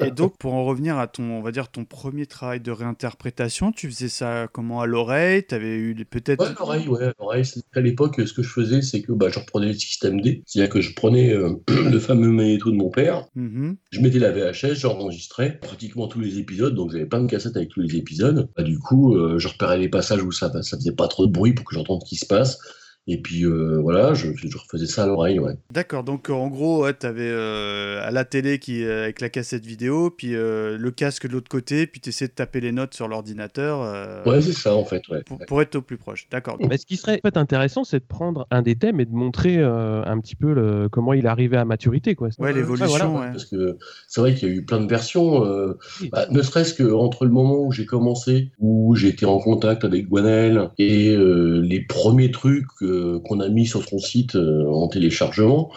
[0.00, 3.72] Et donc, pour en revenir à ton, on va dire, ton premier travail de réinterprétation,
[3.72, 5.44] tu faisais ça comment à l'oreille?
[5.46, 6.42] T'avais eu peut-être.
[6.42, 7.44] Ouais, l'oreille, ouais, l'oreille.
[7.74, 10.42] À l'époque, ce que je faisais, c'est que bah, je reprenais le système D.
[10.46, 13.76] C'est-à-dire que je prenais euh, le fameux magnéto de mon père, Mhm.
[13.90, 17.68] Je mettais la VHS, j'enregistrais pratiquement tous les épisodes, donc j'avais plein de cassettes avec
[17.70, 18.48] tous les épisodes.
[18.56, 21.32] Bah, du coup, euh, je repérais les passages où ça, ça faisait pas trop de
[21.32, 22.58] bruit pour que j'entende ce qui se passe.
[23.06, 25.52] Et puis euh, voilà, je, je refaisais ça à l'oreille, ouais.
[25.72, 29.28] D'accord, donc euh, en gros, ouais, tu avais à la télé qui, euh, avec la
[29.28, 32.72] cassette vidéo, puis euh, le casque de l'autre côté, puis tu essaies de taper les
[32.72, 35.22] notes sur l'ordinateur euh, Ouais, c'est ça en fait, ouais.
[35.24, 36.26] pour, pour être au plus proche.
[36.30, 36.56] D'accord.
[36.66, 39.58] Mais ce qui serait peut-être intéressant, c'est de prendre un des thèmes et de montrer
[39.58, 42.14] euh, un petit peu le- comment il est arrivé à maturité.
[42.14, 42.28] Quoi.
[42.38, 42.86] Ouais, l'évolution.
[42.88, 43.30] voilà, ouais.
[43.32, 43.76] Parce que
[44.08, 45.78] c'est vrai qu'il y a eu plein de versions, euh,
[46.10, 49.84] bah, ne serait-ce que entre le moment où j'ai commencé, où j'ai été en contact
[49.84, 52.64] avec Gwenel, et euh, les premiers trucs
[52.94, 55.72] euh, qu'on a mis sur son site euh, en téléchargement,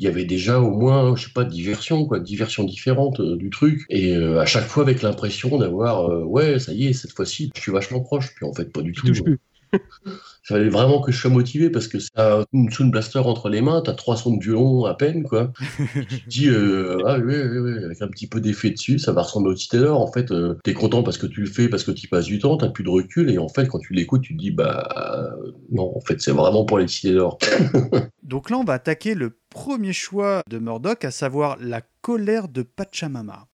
[0.00, 3.20] il y avait déjà au moins, je sais pas, dix versions, quoi, dix versions différentes
[3.20, 6.86] euh, du truc, et euh, à chaque fois avec l'impression d'avoir, euh, ouais, ça y
[6.86, 9.06] est, cette fois-ci, je suis vachement proche, puis en fait pas du tout.
[10.50, 13.82] Fallait vraiment que je sois motivé parce que ça une Sound Blaster entre les mains,
[13.84, 15.52] t'as trois sons de violon à peine, quoi.
[16.08, 19.12] tu te dis, euh, ah oui, oui, oui, avec un petit peu d'effet dessus, ça
[19.12, 20.00] va ressembler au Titanor.
[20.00, 22.38] En fait, euh, t'es content parce que tu le fais, parce que tu passes du
[22.38, 25.30] temps, t'as plus de recul, et en fait, quand tu l'écoutes, tu te dis, bah
[25.70, 27.38] non, en fait, c'est vraiment pour les Titanor.
[28.22, 32.62] Donc là, on va attaquer le premier choix de Murdoch, à savoir la colère de
[32.62, 33.49] Pachamama.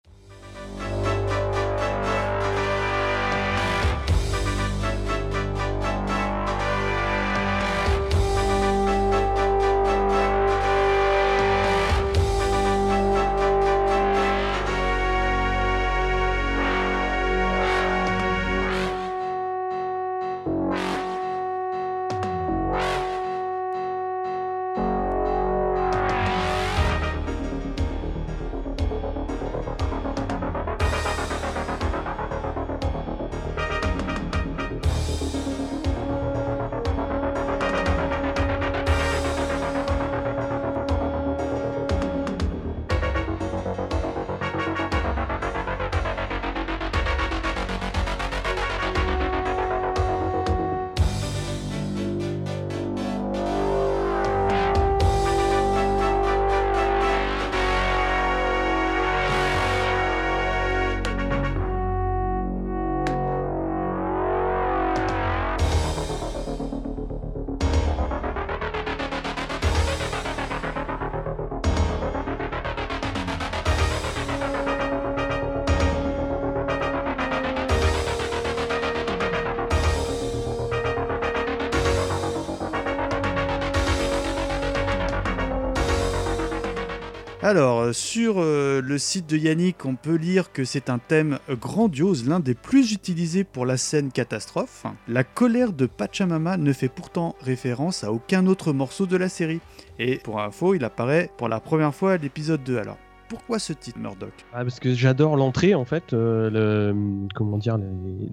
[87.53, 91.39] Alors, euh, sur euh, le site de Yannick, on peut lire que c'est un thème
[91.51, 94.87] grandiose, l'un des plus utilisés pour la scène catastrophe.
[95.07, 99.61] La colère de Pachamama ne fait pourtant référence à aucun autre morceau de la série.
[99.99, 102.79] Et pour info, il apparaît pour la première fois à l'épisode 2.
[102.79, 102.97] Alors,
[103.29, 104.33] pourquoi ce titre, Murdoch?
[104.55, 106.97] Ah, parce que j'adore l'entrée en fait, euh, le,
[107.35, 107.85] comment dire, les,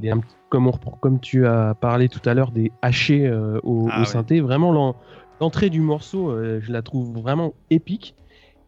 [0.02, 0.14] les-
[0.48, 3.98] comme, on reprend- comme tu as parlé tout à l'heure des hachés euh, au, Ah
[3.98, 4.06] au ouais.
[4.06, 4.96] synthé, vraiment l'en-
[5.42, 8.16] l'entrée du morceau, euh, je la trouve vraiment épique.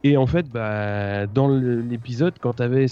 [0.04, 2.88] Et en fait, bah, dans l'épisode, quand tu avais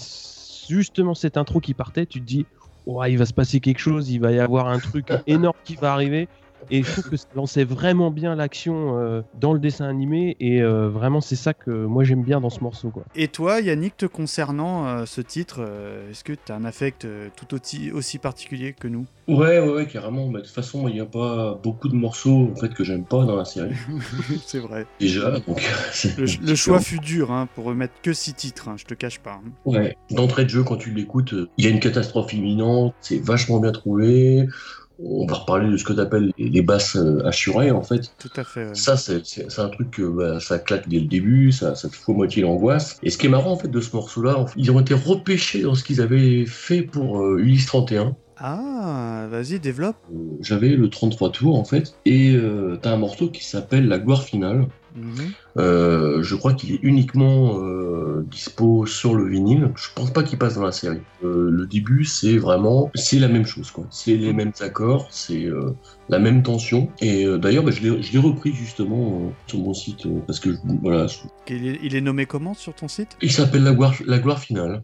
[0.68, 2.46] justement cette intro qui partait, tu te dis,
[2.86, 5.76] Ouais, il va se passer quelque chose, il va y avoir un truc énorme qui
[5.76, 6.28] va arriver.
[6.70, 10.36] Et je trouve que ça lançait vraiment bien l'action euh, dans le dessin animé.
[10.40, 12.90] Et euh, vraiment, c'est ça que moi j'aime bien dans ce morceau.
[12.90, 13.04] Quoi.
[13.14, 17.04] Et toi, Yannick, te concernant euh, ce titre, euh, est-ce que tu as un affect
[17.04, 19.06] euh, tout aussi, aussi particulier que nous?
[19.28, 20.28] Ouais, ouais, ouais, carrément.
[20.28, 23.04] Mais de toute façon, il n'y a pas beaucoup de morceaux en fait que j'aime
[23.04, 23.74] pas dans la série.
[24.46, 24.86] C'est vrai.
[24.98, 25.60] Déjà, donc
[25.92, 28.94] c'est Le, le choix fut dur hein, pour remettre que six titres, hein, je te
[28.94, 29.34] cache pas.
[29.44, 29.50] hein.
[29.64, 29.96] Ouais.
[30.10, 33.72] D'entrée de jeu, quand tu l'écoutes, il y a une catastrophe imminente, c'est vachement bien
[33.72, 34.46] trouvé.
[35.02, 38.12] On va reparler de ce que tu appelles les, les basses euh, assurées, en fait.
[38.18, 38.66] Tout à fait.
[38.66, 38.74] ouais.
[38.74, 41.88] Ça, c'est c'est- c'est un truc que bah, ça claque dès le début, ça, ça
[41.88, 42.98] te fout moitié l'angoisse.
[43.02, 44.94] Et ce qui est marrant, en fait, de ce morceau-là, en fait, ils ont été
[44.94, 48.14] repêchés dans ce qu'ils avaient fait pour euh, Ulysse 31.
[48.42, 49.96] Ah, vas-y, développe.
[50.12, 53.98] Euh, J'avais le 33 tours, en fait, et euh, t'as un morceau qui s'appelle La
[53.98, 54.66] gloire finale.
[54.96, 55.30] Mhm.
[55.58, 57.58] Euh, je crois qu'il est uniquement
[58.22, 59.70] dispo sur le vinyle.
[59.76, 61.00] Je pense pas qu'il passe dans la série.
[61.22, 63.86] Le début, c'est vraiment, c'est la même chose, quoi.
[63.90, 65.46] C'est les mêmes accords, c'est
[66.08, 66.88] la même tension.
[67.00, 70.50] Et d'ailleurs, bah, je l'ai repris justement sur mon site parce que
[70.82, 71.18] voilà, je-
[71.48, 73.16] Il est, il est nommé comment sur ton site?
[73.22, 74.82] Il s'appelle la gloire, la gloire finale.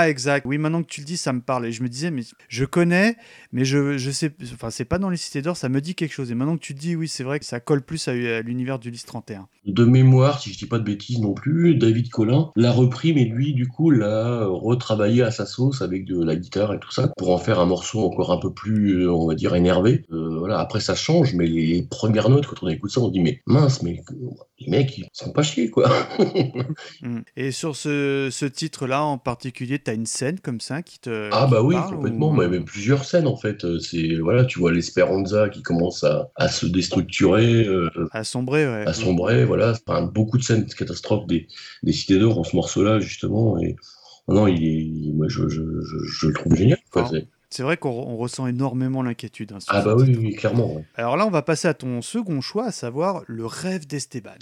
[0.00, 0.46] Ah, exact.
[0.46, 1.66] Oui, maintenant que tu le dis, ça me parle.
[1.66, 3.16] Et je me disais, mais je connais,
[3.52, 4.32] mais je, je sais.
[4.54, 6.30] Enfin, c'est pas dans les cités d'or, ça me dit quelque chose.
[6.30, 8.40] Et maintenant que tu le dis, oui, c'est vrai que ça colle plus à, à
[8.42, 9.48] l'univers du Lys 31.
[9.66, 13.24] De mémoire, si je dis pas de bêtises non plus, David Collin l'a repris, mais
[13.24, 17.08] lui, du coup, l'a retravaillé à sa sauce avec de la guitare et tout ça
[17.16, 20.06] pour en faire un morceau encore un peu plus, euh, on va dire, énervé.
[20.12, 20.60] Euh, voilà.
[20.60, 23.82] Après, ça change, mais les premières notes, quand on écoute ça, on dit, mais mince,
[23.82, 24.00] mais
[24.60, 25.90] les mecs, ils sont pas chiés, quoi.
[27.02, 27.20] Mm.
[27.36, 31.30] Et sur ce, ce titre-là en particulier, tu as une scène comme ça qui te.
[31.32, 33.64] Ah qui bah te oui, parle, complètement, ou- mais même plusieurs scènes en fait.
[33.64, 38.66] Euh, C'est voilà, tu vois l'Esperanza qui commence à, à se déstructurer, euh, À sombrer,
[38.66, 38.84] ouais.
[38.86, 39.72] à sombrer, voilà.
[39.86, 41.48] Enfin, beaucoup de scènes de catastrophes des,
[41.82, 43.58] des cités d'or en ce morceau-là justement.
[43.60, 43.76] Et
[44.26, 46.78] oh non, il est, moi je, je, je, je le trouve génial.
[46.90, 47.04] Quoi.
[47.06, 47.16] Ah.
[47.50, 49.52] C'est- vrai qu'on on ressent énormément l'inquiétude.
[49.52, 50.74] hein, Ah bah oui, clairement.
[50.74, 50.84] ouais.
[50.96, 54.32] Alors là, on va passer à ton second choix, à savoir le rêve d'Esteban.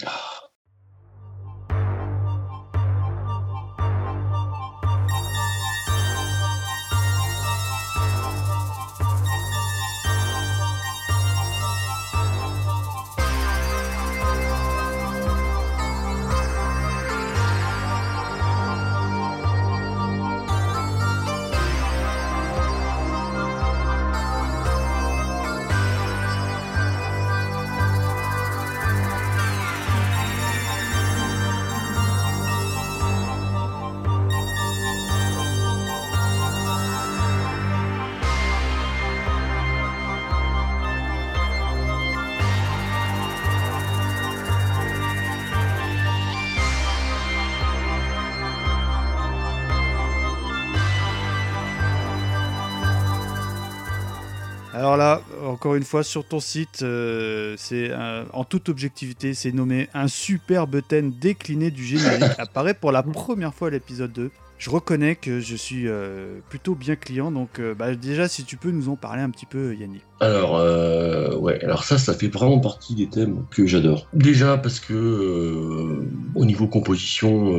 [55.67, 60.07] Encore une fois, sur ton site, euh, c'est un- en toute objectivité, c'est nommé un
[60.07, 62.23] superbe thème décliné du générique.
[62.39, 64.31] apparaît pour la première fois à l'épisode 2.
[64.57, 68.57] Je reconnais que je suis euh, plutôt bien client, donc euh, bah, déjà, si tu
[68.57, 70.01] peux nous en parler un petit peu, Yannick.
[70.19, 74.07] Alors, euh, ouais, alors ça, ça fait vraiment partie des thèmes que j'adore.
[74.13, 76.03] Déjà parce que
[76.33, 77.53] au niveau composition,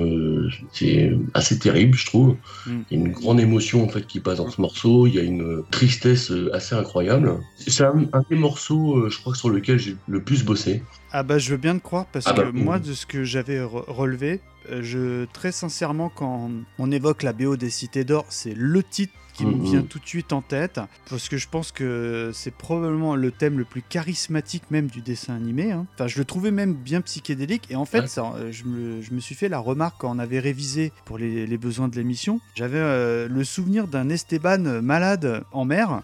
[0.72, 2.36] c'est assez terrible, je trouve.
[2.66, 2.78] Mm.
[2.90, 5.06] Il y a une grande émotion en fait qui passe dans ce morceau.
[5.06, 7.38] Il y a une tristesse assez incroyable.
[7.58, 10.82] C'est un, un des morceaux, je crois, sur lequel j'ai le plus bossé.
[11.12, 12.82] Ah bah je veux bien te croire parce Ah que bah, moi mm.
[12.82, 14.40] de ce que j'avais re- relevé,
[14.82, 19.46] je très sincèrement quand on évoque la BO des Cités d'Or, c'est le titre qui
[19.46, 19.86] me Mm, vient mm.
[19.86, 23.64] tout de suite en tête parce que je pense que c'est probablement le thème le
[23.64, 25.70] plus charismatique même du dessin animé.
[25.70, 25.86] hein.
[25.94, 28.06] Enfin je le trouvais même bien psychédélique et en fait Ouais.
[28.08, 31.18] ça, euh, je, me, je me suis fait la remarque quand on avait révisé pour
[31.18, 36.02] les, les besoins de l'émission, j'avais euh, le souvenir d'un Esteban malade en mer.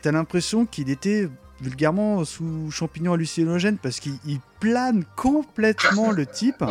[0.00, 1.28] T'as l'impression qu'il était
[1.60, 6.62] vulgairement sous champignons hallucinogènes parce qu'il il plane complètement le type.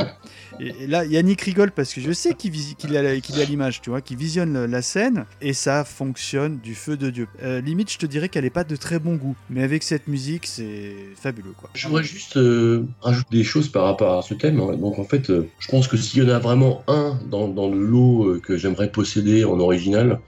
[0.60, 4.18] Et, là, Yannick rigole parce que je sais qu'il qu'il a, l'image, tu vois, qu'il
[4.18, 7.28] visionne la scène et ça fonctionne du feu de Dieu.
[7.44, 10.08] Euh, limite, je te dirais qu'elle n'est pas de très bon goût, mais avec cette
[10.08, 11.70] musique, c'est fabuleux, quoi.
[11.74, 14.58] Je voudrais juste euh, rajouter des choses par rapport à ce thème.
[14.58, 17.70] Donc en fait, euh, je pense que s'il y en a vraiment un dans, dans
[17.70, 20.20] le lot euh, que j'aimerais posséder en original,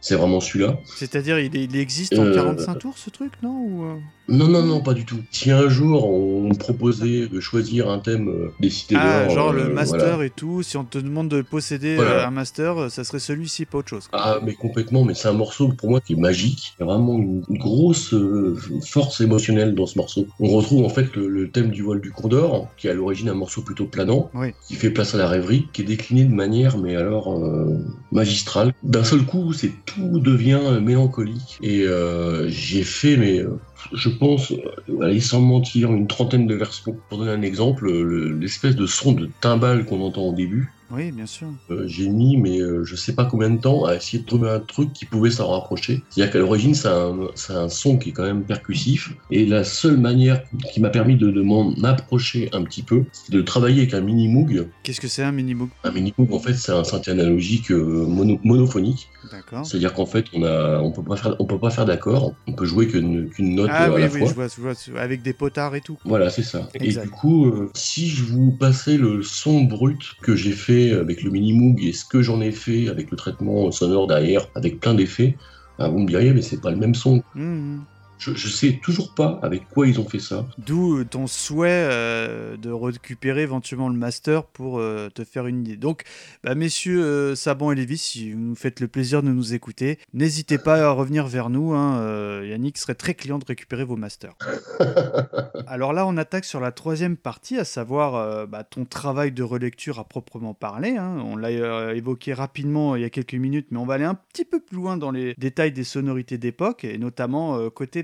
[0.00, 0.78] c'est vraiment celui-là.
[0.96, 3.96] C'est-à-dire, il, il existe en Euh, 45 tours, ce truc, non ou, euh
[4.30, 5.18] Non, non, non, pas du tout.
[5.30, 9.50] Si un jour on me proposait de choisir un thème euh, des cités Ah, genre
[9.50, 10.24] euh, le master voilà.
[10.26, 12.10] et tout, si on te demande de posséder Voilà.
[12.24, 14.08] euh, un master, euh, ça serait celui-ci, pas autre chose.
[14.12, 16.74] Ah, mais complètement, mais c'est un morceau pour moi qui est magique.
[16.78, 18.56] Il y a vraiment une, grosse euh,
[18.86, 20.26] force émotionnelle dans ce morceau.
[20.38, 23.28] On retrouve en fait le, le thème du vol du Condor, qui est à l'origine
[23.28, 24.48] un morceau plutôt planant, Oui.
[24.66, 27.76] qui fait place à la rêverie, qui est décliné de manière, mais alors euh,
[28.12, 28.72] magistrale.
[28.82, 31.58] D'un seul coup, c'est tout devient euh, mélancolique.
[31.62, 33.58] Et euh, j'ai fait, mais euh,
[33.92, 37.02] je pense, euh, allez, sans mentir, une trentaine de versions.
[37.08, 41.12] Pour donner un exemple, le- l'espèce de son de timbale qu'on entend au début, Oui,
[41.12, 41.48] bien sûr.
[41.70, 44.50] euh, j'ai mis, mais euh, je sais pas combien de temps, à essayer de trouver
[44.50, 46.02] un truc qui pouvait s'en rapprocher.
[46.10, 49.12] C'est-à-dire qu'à l'origine, c'est un, son qui est quand même percussif.
[49.30, 53.32] Et la seule manière qui m'a permis de, de m'en approcher un petit peu, c'est
[53.32, 54.68] de travailler avec un mini-moog.
[54.82, 55.70] Qu'est-ce que c'est un mini-moog?
[55.84, 59.08] Un mini-moog, en fait, c'est un synthé analogique euh, mono- monophonique.
[59.30, 59.64] D'accord.
[59.66, 62.34] C'est-à-dire qu'en fait, on a, on peut pas faire, on peut pas faire d'accord.
[62.48, 64.28] On peut jouer qu'une note Ah euh, à oui, la oui, fois.
[64.28, 65.98] je vois, je vois, avec des potards et tout.
[66.04, 66.68] Voilà, c'est ça.
[66.74, 67.02] Exact.
[67.02, 71.30] Et du coup, si je vous passais le son brut que j'ai fait avec le
[71.30, 75.36] mini-moog et ce que j'en ai fait avec le traitement sonore derrière, avec plein d'effets,
[75.78, 77.22] bah, vous me diriez, mais c'est pas le même son.
[77.34, 77.82] Mhm.
[78.20, 80.46] Je, je sais toujours pas avec quoi ils ont fait ça.
[80.58, 85.76] D'où ton souhait euh, de récupérer éventuellement le master pour euh, te faire une idée.
[85.76, 86.02] Donc,
[86.44, 89.98] bah, messieurs euh, Saban et Lévis, si vous nous faites le plaisir de nous écouter,
[90.12, 91.72] n'hésitez pas à revenir vers nous.
[91.72, 94.34] hein, euh, Yannick serait très client de récupérer vos masters.
[95.66, 99.42] Alors là, on attaque sur la troisième partie, à savoir euh, bah, ton travail de
[99.42, 100.96] relecture à proprement parler.
[100.98, 101.16] hein.
[101.24, 104.14] On l'a euh, évoqué rapidement il y a quelques minutes, mais on va aller un
[104.14, 108.02] petit peu plus loin dans les détails des sonorités d'époque, et notamment euh, côté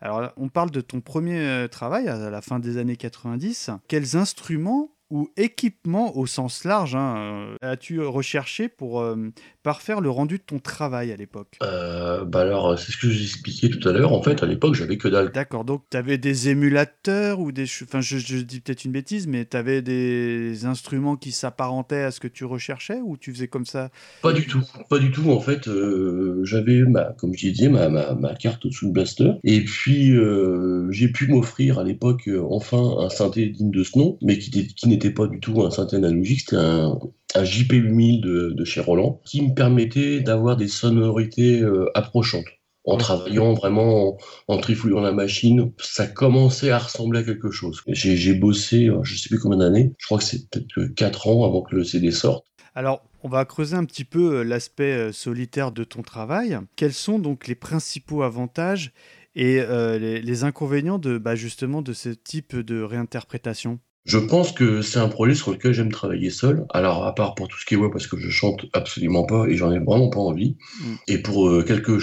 [0.00, 3.70] Alors, on parle de ton premier euh, travail à la fin des années 90.
[3.86, 9.14] Quels instruments ou équipements au sens large hein, euh, as-tu recherché pour euh,
[9.62, 11.58] parfaire le rendu de ton travail à l'époque?
[11.62, 14.14] Euh, bah alors, c'est ce que j'ai expliqué tout à l'heure.
[14.14, 15.30] En fait, à l'époque, j'avais que dalle.
[15.30, 17.64] D'accord, donc tu avais des émulateurs ou des...
[17.82, 22.10] Enfin, je, je dis peut-être une bêtise, mais tu avais des instruments qui s'apparentaient à
[22.10, 23.90] ce que tu recherchais ou tu faisais comme ça?
[24.22, 25.30] Pas du tout, pas du tout.
[25.30, 29.32] En fait, euh, j'avais, ma, comme je disais, ma, ma, ma carte sous le blaster.
[29.44, 30.14] Et puis,
[30.88, 35.01] j'ai pu m'offrir à l'époque, enfin, un synthé digne de ce nom, mais qui n'était
[35.10, 36.40] pas du tout un synthé analogique.
[36.40, 36.98] C'était un,
[37.34, 42.46] un JP8000 de, de chez Roland, qui me permettait d'avoir des sonorités euh, approchantes.
[42.84, 47.80] En travaillant vraiment, en, en trifouillant la machine, ça commençait à ressembler à quelque chose.
[47.86, 51.44] J'ai bossé, euh, je sais plus combien d'années, je crois que c'est peut-être 4 ans
[51.44, 52.44] avant que le CD sorte.
[52.74, 56.58] Alors, on va creuser un petit peu euh, l'aspect euh, solitaire de ton travail.
[56.74, 58.92] Quels sont donc les principaux avantages
[59.34, 63.78] et euh, les, les inconvénients de bah, justement de ce type de réinterprétation?
[64.04, 66.64] Je pense que c'est un projet sur lequel j'aime travailler seul.
[66.70, 69.46] Alors, à part pour tout ce qui est web, parce que je chante absolument pas
[69.46, 70.56] et j'en ai vraiment pas envie.
[70.80, 70.94] Mm.
[71.08, 72.00] Et pour euh, quelques,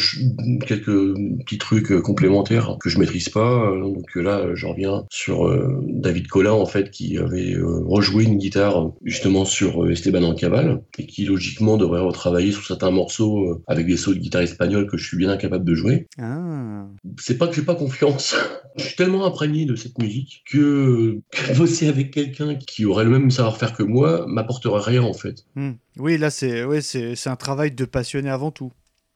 [0.65, 3.69] quelques petits trucs euh, complémentaires que je maîtrise pas.
[3.69, 5.49] euh, donc là, je reviens sur
[5.83, 11.05] David Collin, en fait, qui avait rejoué une guitare justement sur Esteban en cavale et
[11.05, 15.05] qui logiquement devrait retravailler sur certains morceaux avec des sauts de guitare espagnole que je
[15.05, 16.87] suis bien incapable de jouer Ah,
[17.17, 18.35] c'est pas que j'ai pas confiance.
[18.77, 23.09] Je suis tellement imprégné de cette musique que, que bosser avec quelqu'un qui aurait le
[23.09, 25.45] même savoir-faire que moi m'apporterait rien en fait.
[25.55, 25.71] hmm.
[25.97, 28.71] Oui, là, c'est ouais, c'est c'est un travail de passionné avant tout.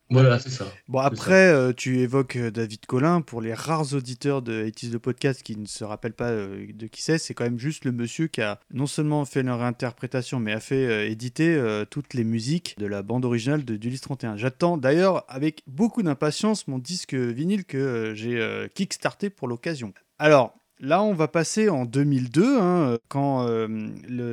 [0.10, 0.66] Voilà, c'est ça.
[0.88, 3.22] Bon, après, euh, tu évoques euh, David Collin.
[3.22, 6.88] Pour les rares auditeurs de 80 de podcast qui ne se rappellent pas euh, de
[6.88, 10.40] qui c'est, c'est quand même juste le monsieur qui a non seulement fait leur interprétation,
[10.40, 11.60] mais a fait euh, éditer
[11.90, 14.38] toutes les musiques de la bande originale de Dulis 31.
[14.38, 19.94] J'attends d'ailleurs avec beaucoup d'impatience mon disque vinyle que j'ai kickstarté pour l'occasion.
[20.20, 23.68] Alors, Là, on va passer en 2002, hein, quand euh,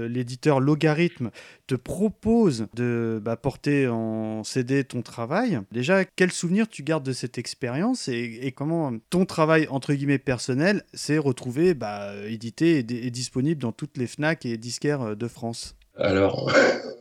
[0.09, 1.31] l'éditeur Logarithme
[1.67, 5.61] te propose de bah, porter en CD ton travail.
[5.71, 10.19] Déjà, quel souvenir tu gardes de cette expérience et, et comment ton travail, entre guillemets,
[10.19, 15.15] personnel, s'est retrouvé bah, édité et, et disponible dans toutes les FNAC et disquaires euh,
[15.15, 15.77] de France?
[15.97, 16.51] Alors,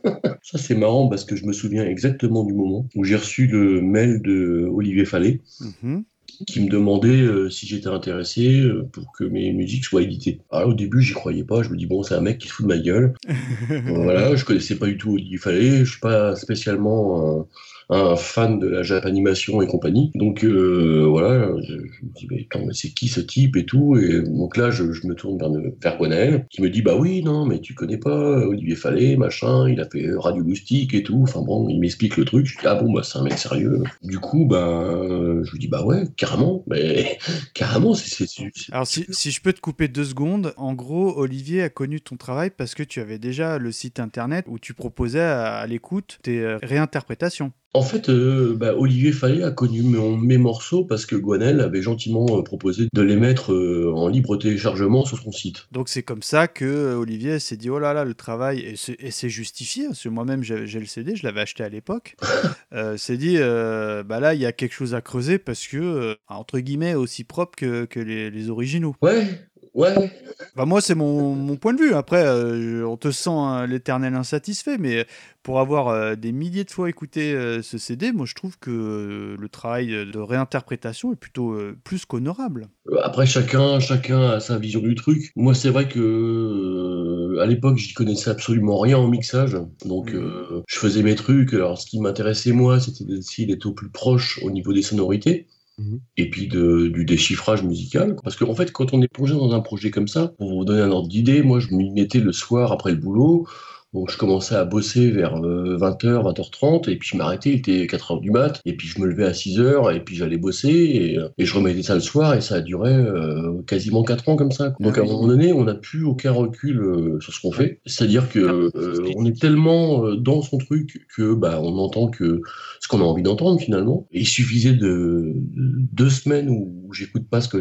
[0.42, 3.80] ça c'est marrant parce que je me souviens exactement du moment où j'ai reçu le
[3.80, 5.40] mail de Olivier Fallet
[5.82, 6.04] Mhm.
[6.46, 10.40] Qui me demandait euh, si j'étais intéressé euh, pour que mes musiques soient éditées.
[10.50, 11.62] Alors au début, j'y croyais pas.
[11.62, 13.14] Je me dis bon, c'est un mec qui se fout de ma gueule.
[13.86, 15.84] voilà, je connaissais pas du tout Olivier Fallet.
[15.84, 17.46] Je suis pas spécialement
[17.90, 20.10] un, fan de la Japanimation et compagnie.
[20.14, 23.96] Donc euh, voilà, je, me dis mais attends, mais c'est qui ce type et tout?
[23.96, 27.60] Et donc là, je, me tourne vers, vers qui me dit bah oui, non, mais
[27.60, 29.68] tu connais pas Olivier Fallet, machin.
[29.68, 31.20] Il a fait Radio Loustique et tout.
[31.22, 32.46] Enfin bon, il m'explique le truc.
[32.46, 33.82] Je dis ah bon, bah c'est un mec sérieux.
[34.02, 37.18] Du coup, ben je lui dis bah ouais, carrément, mais
[37.54, 38.26] carrément, c'est
[38.72, 42.16] Alors, si, si je peux te couper deux secondes, en gros, Olivier a connu ton
[42.16, 46.18] travail parce que tu avais déjà le site internet où tu proposais à, à l'écoute
[46.22, 47.52] tes euh, réinterprétations.
[47.72, 51.82] En fait, euh, bah, Olivier Fallet a connu mon- mes morceaux parce que Gwenel avait
[51.82, 55.66] gentiment euh, proposé de les mettre euh, en libre téléchargement sur son site.
[55.70, 59.28] Donc c'est comme ça que Olivier s'est dit oh là là le travail et c'est
[59.28, 62.16] justifié parce que moi-même j'ai le CD, je l'avais acheté à l'époque.
[62.96, 66.94] s'est dit bah là il y a quelque chose à creuser parce que entre guillemets
[66.94, 68.96] aussi propre que, que les, les originaux.
[69.02, 69.26] Ouais,
[69.74, 70.10] ouais.
[70.56, 71.94] Bah moi c'est mon, mon point de vue.
[71.94, 75.06] Après euh, on te sent hein, l'éternel insatisfait, mais
[75.42, 78.70] pour avoir euh, des milliers de fois écouté euh, ce CD, moi je trouve que
[78.70, 82.68] euh, le travail de réinterprétation est plutôt euh, plus qu'honorable.
[82.88, 85.32] Euh, Après, chacun, chacun a sa vision du truc.
[85.36, 89.56] Moi, c'est vrai que euh, à l'époque, j'y connaissais absolument rien en mixage.
[89.84, 91.52] Donc, euh, je faisais mes trucs.
[91.54, 95.46] Alors, ce qui m'intéressait, moi, c'était d'essayer d'être au plus proche au niveau des sonorités.
[95.80, 96.00] Mhm.
[96.18, 98.16] Et puis du déchiffrage musical.
[98.22, 100.82] Parce qu'en fait, quand on est plongé dans un projet comme ça, pour vous donner
[100.82, 103.46] un ordre d'idée, moi, je m'y mettais le soir après le boulot.
[103.92, 108.20] Donc je commençais à bosser vers 20h, 20h30, et puis je m'arrêtais, il était 4h
[108.20, 111.28] du mat, et puis je me levais à 6h, et puis j'allais bosser, et, euh,
[111.38, 114.52] et je remettais ça le soir, et ça a duré euh, quasiment 4 ans comme
[114.52, 114.74] ça.
[114.80, 117.80] Donc à un moment donné, on n'a plus aucun recul euh, sur ce qu'on fait.
[117.86, 122.40] C'est-à-dire que euh, on est tellement euh, dans son truc que bah, on entend que
[122.80, 124.06] ce qu'on a envie d'entendre finalement.
[124.12, 127.60] Et il suffisait de deux semaines où j'écoute pas ce que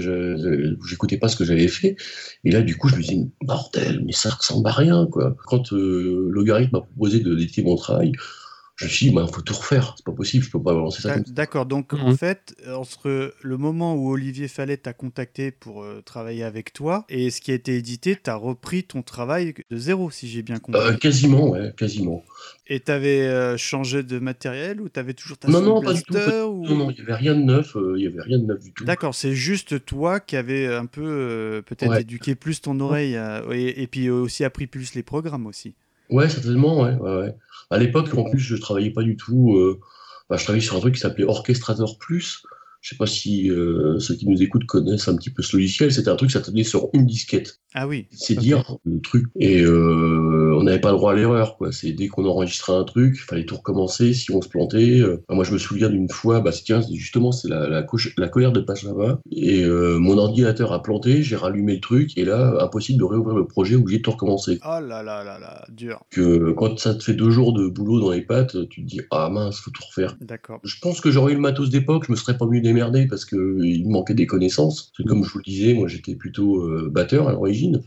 [0.88, 1.96] j'écoutais pas ce que j'avais fait,
[2.44, 5.36] et là du coup je me dis bordel, mais ça ressemble à rien quoi.
[5.46, 8.12] Quand euh, Logarithme m'a proposé de d'éditer mon travail,
[8.76, 11.02] je me suis dit, bah, faut tout refaire, c'est pas possible, je peux pas lancer
[11.02, 11.20] ça.
[11.28, 12.18] D'accord, donc en Mhm.
[12.18, 17.04] fait, euh, entre le moment où Olivier Fallet t'a contacté pour euh, travailler avec toi
[17.10, 20.60] et ce qui a été édité, t'as repris ton travail de zéro, si j'ai bien
[20.60, 20.80] compris.
[20.80, 22.24] Euh, quasiment, ouais, quasiment.
[22.68, 26.14] Et t'avais euh, changé de matériel ou t'avais toujours ta Non, non, pas du tout,
[26.14, 28.22] Blaster pas ou- Non, non, il y avait rien de neuf, euh, il y avait
[28.22, 28.86] rien de neuf du tout.
[28.86, 32.02] D'accord, c'est juste toi qui avais un peu euh, peut-être Ouais.
[32.04, 33.20] éduqué plus ton oreille
[33.52, 35.76] et puis aussi appris plus les programmes aussi.
[36.10, 37.36] Ouais, certainement, ouais, ouais, ouais.
[37.70, 39.56] À l'époque, en plus, je travaillais pas du tout.
[39.58, 39.80] euh,
[40.30, 42.44] bah, je travaillais sur un truc qui s'appelait Orchestrator Plus.
[42.82, 45.92] Je sais pas si euh, ceux qui nous écoutent connaissent un petit peu ce logiciel.
[45.92, 47.60] C'était un truc qui s'attendait sur une disquette.
[47.74, 48.08] Ah oui.
[48.12, 49.26] C'est dire le truc.
[49.38, 51.72] Et euh, on n'avait pas le droit à l'erreur, quoi.
[51.72, 55.00] C'est dès qu'on enregistrait un truc, il fallait tout recommencer si on se plantait.
[55.02, 58.14] Euh, moi, je me souviens d'une fois, bah, c'est- tiens, justement, c'est la, la, coche-
[58.18, 59.20] la colère de Pachava.
[59.32, 63.36] Et euh, mon ordinateur a planté, j'ai rallumé le truc, et là, impossible de réouvrir
[63.36, 64.60] le projet, obligé de tout recommencer.
[64.66, 66.02] Oh là là là là, dur.
[66.12, 69.02] Que quand ça te fait deux jours de boulot dans les pattes, tu te dis,
[69.12, 70.18] ah mince, faut tout refaire.
[70.22, 70.60] D'accord.
[70.64, 73.26] Je pense que j'aurais eu le matos d'époque, je me serais pas mieux démerdé parce
[73.26, 74.92] que euh, il me manquait des connaissances.
[74.92, 77.82] Parce que comme je vous le disais, moi j'étais plutôt euh, batteur à l'origine.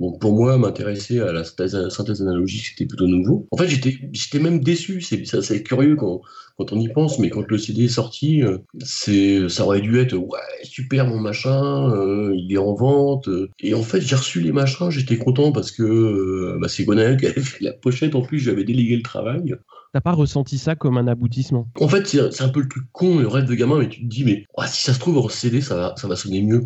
[0.00, 3.46] Donc pour moi, m'intéresser à la synthèse, analogique, c'était plutôt nouveau.
[3.52, 5.00] En fait, j'étais, même déçu.
[5.00, 6.20] C'est, curieux quand,
[6.58, 9.98] quand on y pense, mais quand le CD est sorti, euh, c'est, ça aurait dû
[10.00, 13.28] être ouais super mon machin, euh, il est en vente.
[13.60, 17.16] Et en fait, j'ai reçu les machins, j'étais content parce que euh, bah, c'est Gonaël
[17.16, 18.16] qui avait fait la pochette.
[18.16, 19.54] En plus, j'avais délégué le travail.
[19.94, 21.68] T'as pas ressenti ça comme un aboutissement?
[21.80, 24.00] En fait, c'est c'est un peu le truc con, le rêve de gamin, mais tu
[24.00, 26.64] te dis, mais si ça se trouve en CD, ça va, ça va sonner mieux.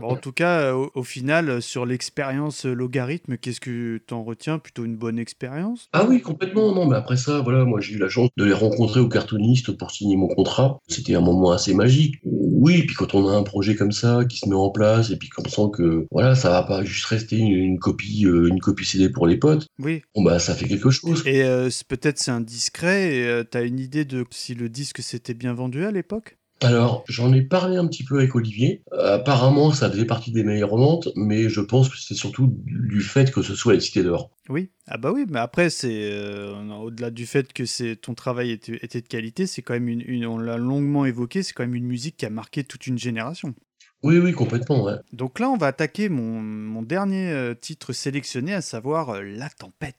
[0.00, 3.98] Bon, en tout cas, euh, au, au final, euh, sur l'expérience euh, logarithme, qu'est-ce que
[3.98, 4.58] t'en retiens?
[4.58, 5.88] Plutôt une bonne expérience?
[5.92, 6.74] Ah oui, complètement.
[6.74, 9.72] Non, mais après ça, voilà, moi j'ai eu la chance de les rencontrer au cartooniste
[9.72, 10.78] pour signer mon contrat.
[10.88, 12.14] C'était un moment assez magique.
[12.24, 15.16] Oui, puis quand on a un projet comme ça qui se met en place et
[15.16, 18.60] puis qu'on sent que voilà, ça va pas juste rester une, une copie, euh, une
[18.60, 19.66] copie CD pour les potes.
[19.78, 20.02] Oui.
[20.14, 21.22] Bon bah ça fait quelque chose.
[21.26, 25.34] Et euh, peut-être c'est indiscret, et euh, t'as une idée de si le disque s'était
[25.34, 26.38] bien vendu à l'époque?
[26.62, 28.82] Alors, j'en ai parlé un petit peu avec Olivier.
[28.92, 33.00] Euh, apparemment, ça faisait partie des meilleures ventes, mais je pense que c'est surtout du
[33.00, 34.30] fait que ce soit les cités d'or.
[34.48, 34.70] Oui.
[34.86, 38.78] Ah bah oui, mais après, c'est euh, au-delà du fait que c'est ton travail était,
[38.82, 41.74] était de qualité, c'est quand même une, une- on l'a longuement évoqué, c'est quand même
[41.74, 43.54] une musique qui a marqué toute une génération.
[44.02, 44.96] Oui, oui, complètement, ouais.
[45.12, 49.48] Donc là, on va attaquer mon, mon dernier euh, titre sélectionné, à savoir euh, La
[49.48, 49.96] Tempête.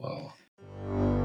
[0.00, 1.21] Wow.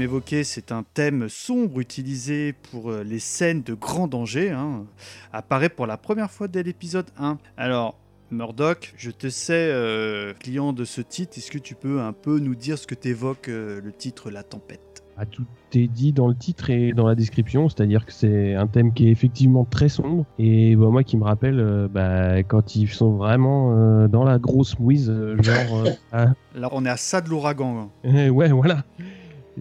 [0.00, 4.48] Comme évoqué, c'est un thème sombre utilisé pour euh, les scènes de grand danger.
[4.48, 4.86] hein.
[5.30, 7.36] Apparaît pour la première fois dès l'épisode 1.
[7.58, 7.98] Alors,
[8.30, 11.36] Murdoch, je te sais euh, client de ce titre.
[11.36, 14.42] Est-ce que tu peux un peu nous dire ce que t'évoque euh, le titre La
[14.42, 15.02] Tempête?
[15.18, 15.44] Ah, Tout
[15.74, 19.08] est dit dans le titre et dans la description, c'est-à-dire que c'est un thème qui
[19.08, 23.16] est effectivement très sombre et bah, moi qui me rappelle euh, bah, quand ils sont
[23.18, 27.76] vraiment dans la grosse mouise, genre ah, Là, on est à ça de l'ouragan.
[27.78, 27.90] hein.
[28.04, 28.82] Eh, ouais, voilà.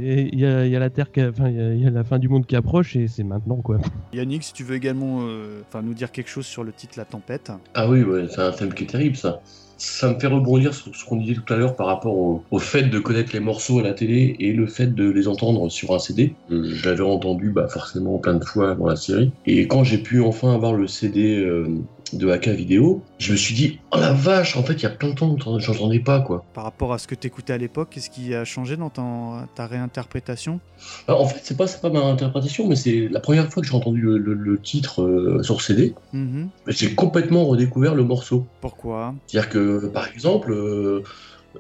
[0.01, 1.81] Et Il y a, il y a la Terre, qui- enfin, il y a- il
[1.81, 3.79] y, a la fin du monde qui approche et c'est maintenant, quoi.
[4.13, 7.05] Yannick, si tu veux également euh, enfin, nous dire quelque chose sur le titre La
[7.05, 7.51] Tempête.
[7.73, 9.41] Ah oui, ouais, c'est un thème qui est terrible, ça.
[9.81, 12.59] Ça me fait rebondir sur ce qu'on disait tout à l'heure par rapport au, au
[12.59, 15.93] fait de connaître les morceaux à la télé et le fait de les entendre sur
[15.95, 16.35] un CD.
[16.51, 19.31] Euh, Je l'avais entendu bah, forcément plein de fois dans la série.
[19.45, 21.65] Et quand j'ai pu enfin avoir le CD euh,
[22.13, 24.89] de AK Vidéo, je me suis dit, oh la vache, en fait, il y a
[24.89, 26.43] plein de temps que j'entendais pas, quoi.
[26.53, 29.67] Par rapport à ce que tu écoutais à l'époque, qu'est-ce qui a changé dans ta
[29.67, 30.59] réinterprétation?
[31.07, 33.75] Alors, en fait, c'est pas, pas ma interprétation, mais c'est la première fois que j'ai
[33.75, 36.49] entendu le, le- le titre euh, sur CD, Mhm.
[36.67, 38.45] j'ai complètement redécouvert le morceau.
[38.61, 39.13] Pourquoi?
[39.27, 41.03] C'est-à-dire que, par exemple, euh,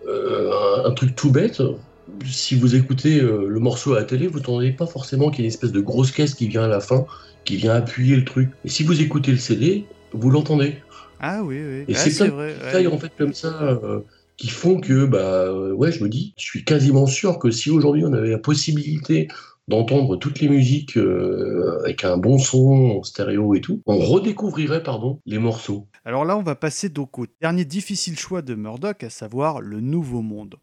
[0.07, 0.51] euh,
[0.85, 1.61] un, un truc tout bête,
[2.25, 5.41] si vous écoutez euh, le morceau à la télé, vous n'entendez pas forcément qu'il y
[5.43, 7.05] a une espèce de grosse caisse qui vient à la fin,
[7.45, 8.49] qui vient appuyer le truc.
[8.65, 10.77] Et si vous écoutez le CD, vous l'entendez.
[11.19, 11.85] Ah oui, oui.
[11.87, 12.55] Et Ah, c'est c'est plein vrai.
[12.55, 12.65] de ouais.
[12.65, 14.01] détails en fait comme ça euh,
[14.37, 17.69] qui font que, bah, euh, ouais, je me dis, je suis quasiment sûr que si
[17.71, 19.27] aujourd'hui on avait la possibilité
[19.67, 24.81] d'entendre toutes les musiques euh, avec un bon son, en stéréo et tout, on redécouvrirait,
[24.83, 25.87] pardon, les morceaux.
[26.05, 29.79] Alors là, on va passer donc au dernier difficile choix de Murdoch, à savoir le
[29.81, 30.55] Nouveau Monde.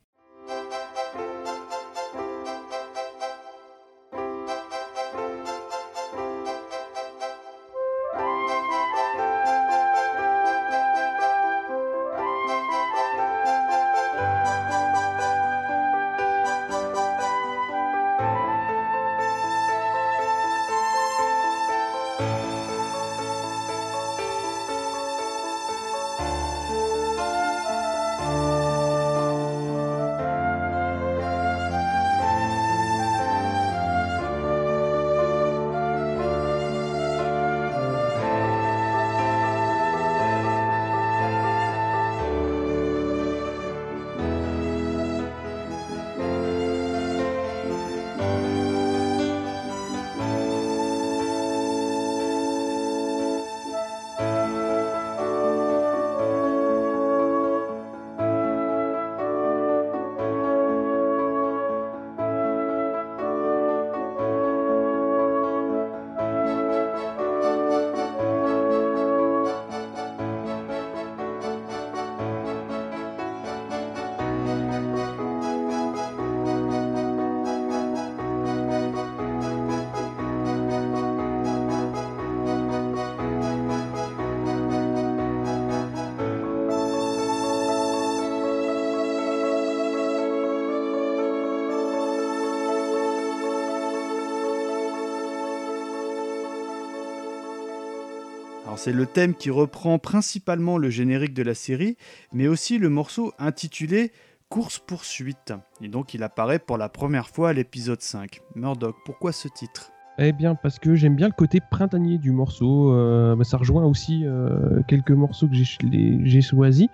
[98.87, 101.97] C'est le thème qui reprend principalement le générique de la série,
[102.33, 104.13] mais aussi le morceau intitulé
[104.49, 105.53] Course poursuite.
[105.81, 108.39] Et donc il apparaît pour la première fois à l'épisode 5.
[108.55, 109.91] Murdoch, pourquoi ce titre?
[110.19, 112.93] Eh bien, parce que j'aime bien le côté printanier du morceau.
[112.93, 116.87] euh, bah, ça rejoint aussi euh, quelques morceaux que j'ai choisis.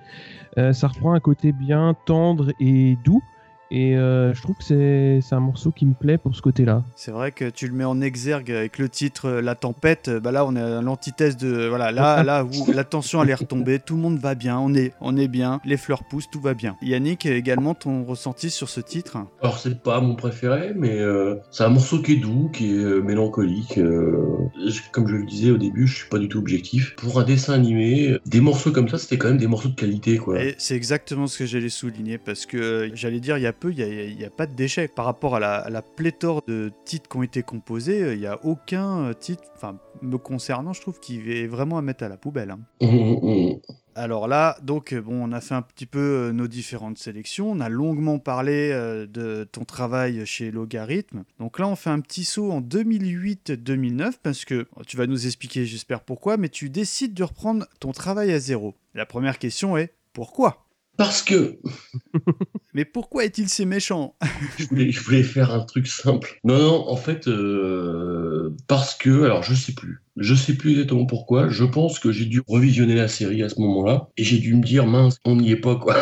[0.57, 3.21] Euh, ça reprend un côté bien tendre et doux.
[3.75, 6.85] Et euh, je trouve que c'est un morceau qui me plaît pour ce côté-là.
[6.95, 10.11] C'est vrai que tu le mets en exergue avec le titre euh, La Tempête.
[10.11, 11.69] Bah là, on est à l'antithèse de.
[11.69, 14.75] Voilà, là, là où la tension elle est retombée, tout le monde va bien, on
[14.75, 16.77] est, on est bien, les fleurs poussent, tout va bien.
[16.83, 21.65] Yannick, également ton ressenti sur ce titre Alors c'est pas mon préféré, mais euh, c'est
[21.65, 23.79] un morceau qui est doux, qui est euh, mélancolique.
[23.79, 24.51] euh,
[24.93, 26.95] comme je le disais au début, je suis pas du tout objectif.
[26.97, 30.19] Pour un dessin animé, des morceaux comme ça, c'était quand même des morceaux de qualité,
[30.19, 30.43] quoi.
[30.43, 33.53] Et c'est exactement ce que j'allais souligner parce que euh, j'allais dire il y a
[33.63, 34.89] peu, il n'y a, pas de déchets.
[34.89, 38.21] Par rapport à la, à la pléthore de titres qui ont été composés, euh, il
[38.21, 42.03] n'y a aucun euh, titre, enfin me concernant, je trouve qu'il est vraiment à mettre
[42.03, 42.51] à la poubelle.
[42.51, 42.59] hein.
[42.81, 43.61] Hum, hum, hum.
[43.95, 47.51] Alors là, donc, euh, bon, on a fait un petit peu nos différentes sélections.
[47.51, 51.25] On a longuement parlé euh, de ton travail chez Logarithme.
[51.39, 55.67] Donc là, on fait un petit saut en 2008-2009 parce que tu vas nous expliquer,
[55.67, 58.75] j'espère pourquoi, mais tu décides de reprendre ton travail à zéro.
[58.95, 60.62] La première question est pourquoi?
[60.97, 61.59] Parce que
[62.75, 64.17] Mais pourquoi est-il si méchant?
[64.59, 66.41] Je voulais, je voulais faire un truc simple.
[66.45, 70.03] Non, non, en fait, euh, parce que, alors je sais plus.
[70.17, 71.49] Je sais plus exactement pourquoi.
[71.49, 74.63] Je pense que j'ai dû revisionner la série à ce moment-là et j'ai dû me
[74.63, 75.97] dire mince, on n'y est pas quoi.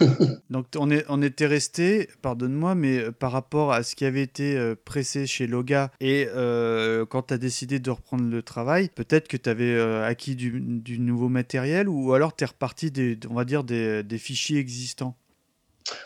[0.50, 4.22] Donc on, est, on était resté, pardonne-moi, mais euh, par rapport à ce qui avait
[4.22, 8.88] été euh, pressé chez Loga et euh, quand tu as décidé de reprendre le travail,
[8.94, 13.18] peut-être que tu avais acquis du, du nouveau matériel ou alors tu es reparti des,
[13.28, 15.14] on va dire des, des fichiers existants?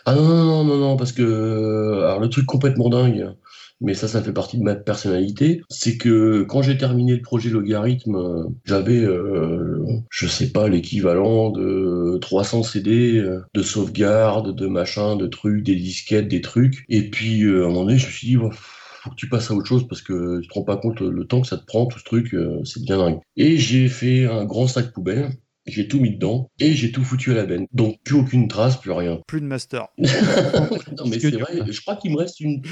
[0.05, 3.33] Ah non, non, non, non, non, parce que alors le truc complètement dingue,
[3.81, 5.61] mais ça, ça fait partie de ma personnalité.
[5.69, 12.17] C'est que quand j'ai terminé le projet Logarithme, j'avais, euh, je sais pas, l'équivalent de
[12.21, 16.85] 300 CD euh, de sauvegarde, de machin, de trucs, des disquettes, des trucs.
[16.89, 19.27] Et puis, euh, à un moment donné, je me suis dit, oh, faut que tu
[19.27, 21.57] passes à autre chose parce que tu te rends pas compte le temps que ça
[21.57, 23.19] te prend, tout ce truc, euh, c'est bien dingue.
[23.35, 25.31] Et j'ai fait un grand sac poubelle.
[25.67, 27.67] J'ai tout mis dedans et j'ai tout foutu à la benne.
[27.71, 29.21] Donc plus aucune trace, plus rien.
[29.27, 29.87] Plus de master.
[29.97, 32.63] non mais c'est vrai, je crois qu'il me reste une...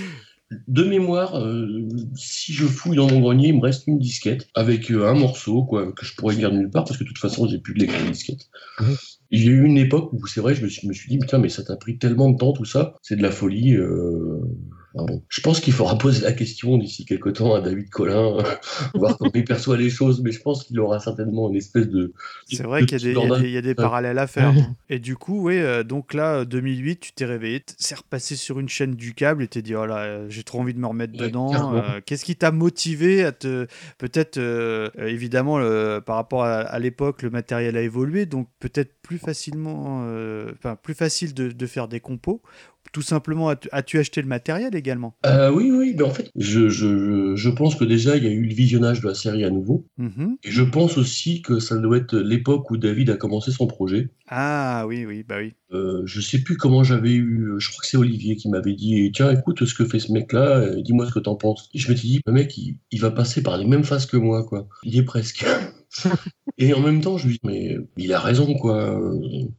[0.67, 4.91] De mémoire, euh, si je fouille dans mon grenier, il me reste une disquette avec
[4.91, 7.47] euh, un morceau quoi, que je pourrais lire nulle part parce que de toute façon,
[7.47, 8.49] j'ai plus de lecteur de disquette.
[9.31, 11.09] Il y a eu une époque où c'est vrai, je me suis, je me suis
[11.09, 13.75] dit, putain, mais ça t'a pris tellement de temps tout ça, c'est de la folie.
[13.75, 14.41] euh.
[15.29, 18.37] Je pense qu'il faudra poser la question d'ici quelque temps à David Collin,
[18.95, 22.13] voir comment il perçoit les choses, mais je pense qu'il aura certainement une espèce de.
[22.47, 24.53] C'est vrai qu'il y a des, y y a parallèles à faire.
[24.53, 24.61] Ouais.
[24.61, 24.75] hein.
[24.89, 28.59] Et du coup, oui, euh, donc là, 2008, tu t'es réveillé, t- c'est repassé sur
[28.59, 30.87] une chaîne du câble et t'es dit, oh là, euh, j'ai trop envie de me
[30.87, 31.73] remettre Ouais, dedans.
[31.75, 33.67] Euh, Qu'est-ce qui t'a motivé à te.
[33.99, 38.47] Peut-être, euh, euh, évidemment, le- par rapport à, à l'époque, le matériel a évolué, donc
[38.59, 40.03] peut-être plus facilement.
[40.05, 42.41] euh, Enfin, plus facile de, de faire des compos.
[42.91, 45.15] Tout simplement, as-tu acheté le matériel également?
[45.25, 48.31] Euh, oui, oui, mais en fait, je, je, je pense que déjà, il y a
[48.31, 49.85] eu le visionnage de la série à nouveau.
[49.97, 50.37] Mhm.
[50.43, 54.09] Et je pense aussi que ça doit être l'époque où David a commencé son projet.
[54.27, 55.53] Ah oui, oui, bah oui.
[55.71, 57.53] Euh, je sais plus comment j'avais eu.
[57.59, 60.57] Je crois que c'est Olivier qui m'avait dit Tiens, écoute ce que fait ce mec-là,
[60.57, 61.69] euh, dis-moi ce que t'en penses.
[61.75, 64.17] Et je m'étais dit Le mec, il, il va passer par les mêmes phases que
[64.17, 64.67] moi, quoi.
[64.83, 65.45] Il y est presque.
[66.59, 69.01] Et en même temps, je lui dis Mais il a raison, quoi.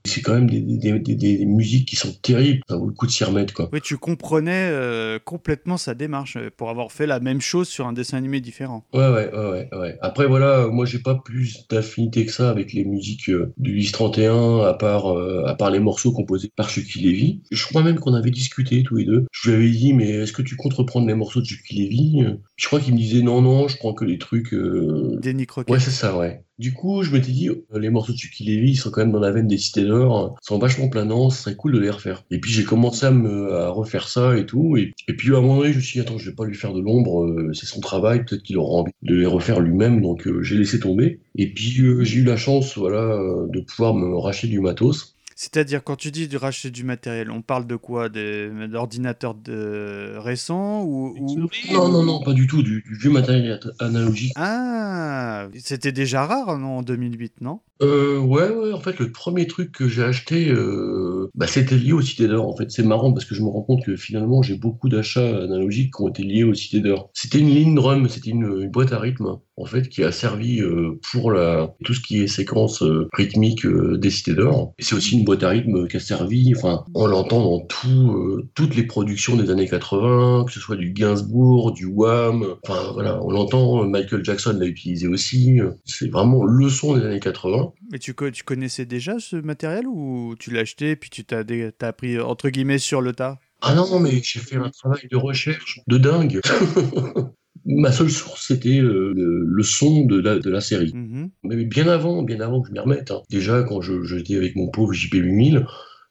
[0.04, 2.60] C'est quand même des, des, des, des musiques qui sont terribles.
[2.68, 3.70] Ça vaut le coup de s'y remettre, quoi.
[3.72, 7.86] Oui, tu comprenais euh, complètement sa démarche euh, pour avoir fait la même chose sur
[7.86, 8.84] un dessin animé différent.
[8.92, 9.98] Ouais, ouais, ouais, ouais.
[10.02, 14.60] Après, voilà, moi, j'ai pas plus d'affinité que ça avec les musiques euh, du 1031,
[14.64, 17.42] à part, euh, à part les morceaux composés par Chucky Levy.
[17.50, 19.26] Je crois même qu'on avait discuté tous les deux.
[19.32, 22.24] Je lui avais dit, mais est-ce que tu comptes reprendre les morceaux de Chucky Levy?
[22.56, 24.54] Je crois qu'il me disait, non, non, je prends que les trucs.
[24.54, 25.72] Danny Crockett.
[25.72, 26.44] Ouais, c'est ça, ouais.
[26.60, 29.12] Du coup, je m'étais dit, euh, les morceaux de Chucky Levy, ils sont quand même
[29.12, 31.88] dans la veine des Cités d'Or, ils sont vachement planants, ce serait cool de les
[31.88, 32.22] refaire.
[32.30, 34.76] Et puis j'ai commencé à me refaire ça et tout.
[34.76, 36.54] Et, puis à un moment donné, je me suis dit, attends, je vais pas lui
[36.54, 40.02] faire de l'ombre, euh, c'est son travail, peut-être qu'il aura envie de les refaire lui-même,
[40.02, 41.20] donc euh, j'ai laissé tomber.
[41.34, 43.16] Et puis j'ai eu la chance, voilà,
[43.48, 45.16] de pouvoir me racheter du matos.
[45.42, 48.10] C'est-à-dire, quand tu dis de racheter du matériel, on parle de quoi?
[48.10, 50.12] Des d'ordinateurs de...
[50.18, 54.34] récents ou, ou- Non, non, non, pas du tout, du, du vieux matériel at- analogique.
[54.36, 57.60] Ah, c'était déjà rare, non, en 2008, non?
[57.82, 61.92] Euh, ouais, ouais, en fait, le premier truc que j'ai acheté, euh, bah, c'était lié
[61.92, 62.46] aux Cités d'Or.
[62.46, 65.44] En fait, c'est marrant parce que je me rends compte que finalement, j'ai beaucoup d'achats
[65.44, 67.10] analogiques qui ont été liés aux Cités d'Or.
[67.14, 71.00] C'était une ligne drum, c'était une, boîte à rythme, en fait, qui a servi euh,
[71.10, 74.74] pour la, tout ce qui est séquence euh, rythmique euh, des Cités d'Or.
[74.78, 78.42] Et c'est aussi une boîte à rythme qui a servi, enfin, on l'entend dans tout,
[78.54, 83.22] toutes les productions des années 80, que ce soit du Gainsbourg, du Wham, enfin, voilà,
[83.22, 85.58] on l'entend, Michael Jackson l'a utilisé aussi.
[85.86, 87.69] C'est vraiment le son des années 80.
[87.90, 91.42] Mais tu, co- tu connaissais déjà ce matériel ou tu l'as acheté puis tu t'as
[91.82, 93.38] appris entre guillemets sur le tas?
[93.62, 96.40] Ah non, non, mais j'ai fait un travail de recherche de dingue.
[97.66, 100.92] Ma seule source, c'était euh, le, le son de la, de la série.
[100.94, 101.30] Mhm.
[101.42, 103.10] Mais bien avant, bien avant que je m'y remette.
[103.10, 103.20] hein.
[103.28, 105.66] Déjà, quand je- j'étais avec mon pauvre JP8000,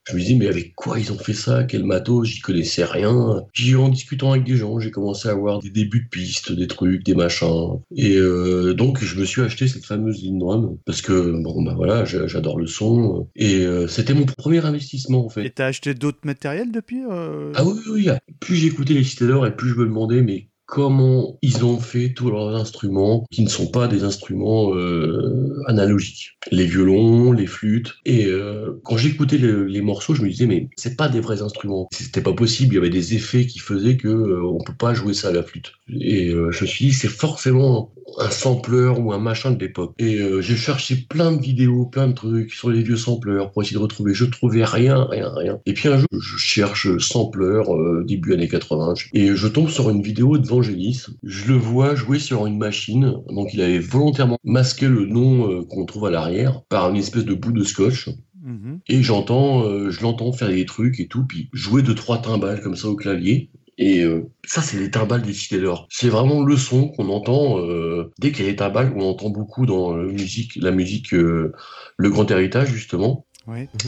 [0.10, 1.64] je me disais, mais avec quoi ils ont fait ça?
[1.64, 2.28] Quel matos?
[2.28, 3.43] J'y connaissais rien.
[3.53, 6.68] Puis en discutant avec des gens, j'ai commencé à avoir des débuts de pistes, des
[6.68, 7.80] trucs, des machins.
[7.95, 11.74] Et euh, donc, je me suis acheté cette fameuse ligne drum parce que, bon, bah
[11.76, 13.28] voilà, j'a- j'adore le son.
[13.36, 15.45] Et euh, c'était mon premier investissement, en fait.
[15.45, 17.51] Et t'as acheté d'autres matériels depuis euh?
[17.55, 18.10] Ah oui, oui, oui.
[18.39, 22.30] Plus j'écoutais les d'Or et plus je me demandais, mais comment ils ont fait tous
[22.30, 26.38] leurs instruments qui ne sont pas des instruments euh, analogiques.
[26.51, 27.95] Les violons, les flûtes.
[28.05, 31.41] Et euh, quand j'écoutais le- les morceaux, je me disais, mais c'est pas des vrais
[31.41, 31.88] instruments.
[31.91, 32.74] C'était pas possible.
[32.74, 35.32] Il y avait des effets qui faisaient que euh, on peut pas jouer ça à
[35.32, 35.72] la flûte.
[35.99, 39.93] Et euh, je me suis dit, c'est forcément un sampleur ou un machin de l'époque.
[39.99, 43.78] Et j'ai cherché plein de vidéos, plein de trucs sur les vieux sampleurs pour essayer
[43.78, 44.13] de retrouver.
[44.15, 45.59] Je trouvais rien, rien, rien.
[45.67, 47.67] Et puis un jour, je cherche sampleur
[48.05, 52.45] début années 80 et je tombe sur une vidéo de Je le vois jouer sur
[52.45, 53.16] une machine.
[53.30, 57.26] Donc il avait volontairement masqué le nom euh, qu'on trouve à l'arrière par une espèce
[57.26, 58.10] de bout de scotch.
[58.43, 58.80] Mhm.
[58.88, 62.62] Et j'entends, euh, je l'entends faire des trucs et tout, puis jouer deux trois timbales
[62.62, 63.49] comme ça au clavier.
[63.78, 65.88] Et euh, ça, c'est les timbales des Cités d'Or.
[65.89, 69.30] C'est vraiment le son qu'on entend euh, dès qu'il y a les timbales, on entend
[69.30, 71.53] beaucoup dans la musique, la musique, le
[71.97, 73.26] Grand Héritage justement,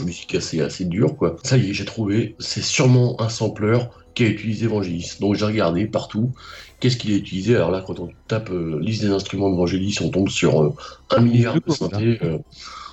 [0.04, 1.36] Musique assez assez dure quoi.
[1.44, 2.34] Ça y est, j'ai trouvé.
[2.38, 5.12] C'est sûrement un sampleur qui a utilisé Vangelis.
[5.20, 6.32] Donc j'ai regardé partout.
[6.80, 7.54] Qu'est-ce qu'il a utilisé?
[7.54, 10.74] Alors là, quand on tape euh, liste des instruments de Vangelis, on tombe sur euh,
[11.10, 12.18] un milliard de synthés.
[12.22, 12.38] euh,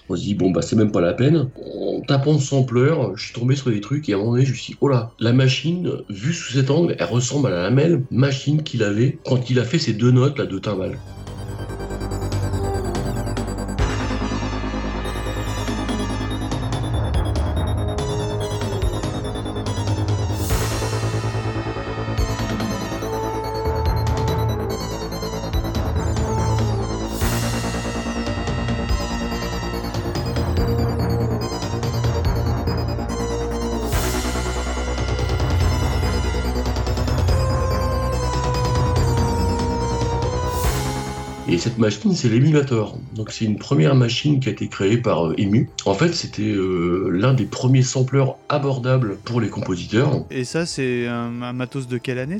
[0.09, 1.49] On se dit, bon, bah, c'est même pas la peine.
[1.55, 4.45] En tapant le sampler, je suis tombé sur des trucs et à un moment donné,
[4.45, 7.63] je me suis dit, oh là, la machine, vue sous cet angle, elle ressemble à
[7.63, 10.99] la même machine qu'il avait quand il a fait ses deux notes là, de timbal.
[41.59, 42.97] Cette machine, c'est l'émulator.
[43.13, 45.69] Donc c'est une première machine qui a été créée par euh, EMU.
[45.85, 51.07] En fait, c'était euh, l'un des premiers sampleurs abordables pour les compositeurs Et ça, c'est
[51.07, 52.37] un, un matos de quelle année?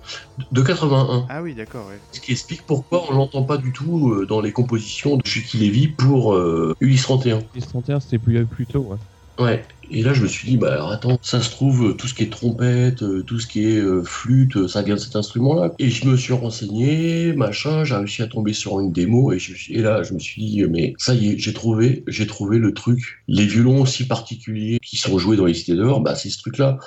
[0.52, 1.26] De 81.
[1.30, 2.00] Ah oui, d'accord, ouais.
[2.12, 5.58] Ce qui explique pourquoi on l'entend pas du tout euh, dans les compositions de Chucky
[5.58, 7.40] Levy pour euh, Ulysse 31.
[7.56, 8.98] Les 31, c'était plus, plus tôt, ouais.
[9.40, 9.64] Ouais.
[9.92, 12.14] Et là, je me suis dit, bah alors attends, ça se trouve, euh, tout ce
[12.14, 15.74] qui est trompette, euh, tout ce qui est euh, flûte, ça vient de cet instrument-là.
[15.80, 19.54] Et je me suis renseigné, machin, j'ai réussi à tomber sur une démo, et, je,
[19.72, 22.74] et là, je me suis dit, mais ça y est, j'ai trouvé, j'ai trouvé le
[22.74, 23.24] truc.
[23.28, 26.78] Les violons aussi particuliers qui sont joués dans les cités d'or, bah c'est ce truc-là.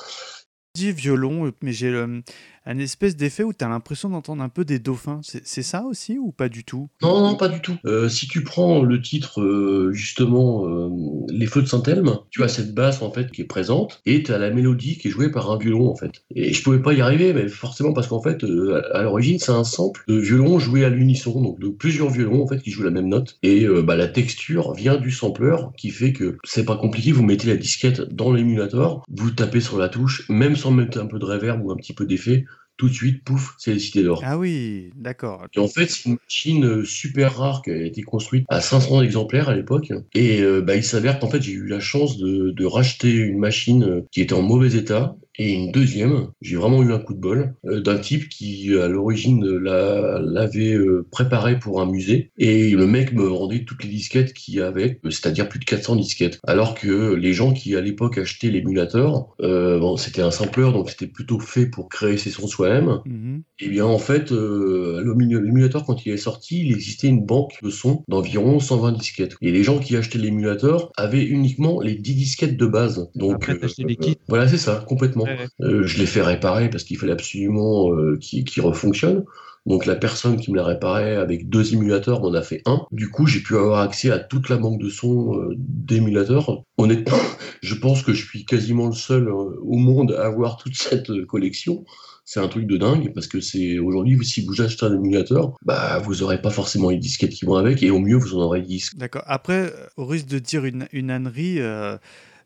[0.77, 2.23] Dis violon, mais j'ai le-
[2.65, 5.21] un espèce d'effet où tu as l'impression d'entendre un peu des dauphins.
[5.23, 6.89] C'est ça aussi ou pas du tout?
[7.03, 7.77] Non, non, pas du tout.
[7.85, 10.89] Euh, si tu prends le titre, euh, justement, euh,
[11.29, 14.33] Les Feux de Saint-Elme, tu as cette basse, en fait, qui est présente, et tu
[14.33, 16.13] as la mélodie qui est jouée par un violon, en fait.
[16.35, 18.45] Et je pouvais pas y arriver, mais forcément, parce qu'en fait,
[18.93, 22.47] à l'origine, c'est un sample de violon joué à l'unisson, donc de plusieurs violons, en
[22.47, 23.39] fait, qui jouent la même note.
[23.43, 27.49] Et bah, la texture vient du sampler, qui fait que c'est pas compliqué, vous mettez
[27.49, 31.25] la disquette dans l'émulator, vous tapez sur la touche, même sans mettre un peu de
[31.25, 32.45] reverb ou un petit peu d'effet,
[32.77, 34.23] tout de suite, pouf, c'est les cités d'or.
[34.25, 35.47] Ah oui, d'accord.
[35.55, 39.03] Et en fait, c'est une machine euh, super rare qui a été construite à 500
[39.03, 39.93] exemplaires à l'époque.
[40.15, 43.39] Et euh, bah, il s'avère qu'en fait, j'ai eu la chance de, de racheter une
[43.39, 45.17] machine euh, qui était en mauvais état.
[45.39, 48.87] Et une deuxième, j'ai vraiment eu un coup de bol, euh, d'un type qui, à
[48.87, 52.31] l'origine, la- l'avait euh, préparé pour un musée.
[52.37, 55.65] Et le mec me rendait toutes les disquettes qu'il y avait, euh, c'est-à-dire plus de
[55.65, 56.39] 400 disquettes.
[56.47, 60.91] Alors que les gens qui, à l'époque, achetaient l'émulator, euh, bon, c'était un sampler, donc
[60.91, 62.99] c'était plutôt fait pour créer ses sons soi-même.
[63.07, 63.43] Mhm.
[63.61, 67.55] Eh bien, en fait, euh, l'ému- l'émulateur, quand il est sorti, il existait une banque
[67.63, 69.37] de sons d'environ 120 disquettes.
[69.41, 73.09] Et les gens qui achetaient l'émulateur avaient uniquement les 10 disquettes de base.
[73.15, 74.17] Donc, Après, t'achetais des kits.
[74.29, 75.22] voilà, c'est ça, complètement.
[75.61, 79.25] Euh, je l'ai fait réparer parce qu'il fallait absolument euh, qu'il refonctionne.
[79.65, 82.85] Donc la personne qui me l'a réparé avec deux émulateurs m'en a fait un.
[82.91, 86.65] Du coup, j'ai pu avoir accès à toute la banque de sons euh, d'émulateurs.
[86.79, 87.19] Honnêtement,
[87.63, 91.85] je pense que je suis quasiment le seul au monde à avoir toute cette collection.
[92.25, 95.99] C'est un truc de dingue parce que c'est aujourd'hui, si vous achetez un émulateur, bah
[95.99, 98.63] vous aurez pas forcément les disquettes qui vont avec et au mieux vous en aurez
[98.63, 98.93] 10.
[98.97, 99.25] D'accord.
[99.27, 101.97] Après, au risque de dire une, une ânerie, euh,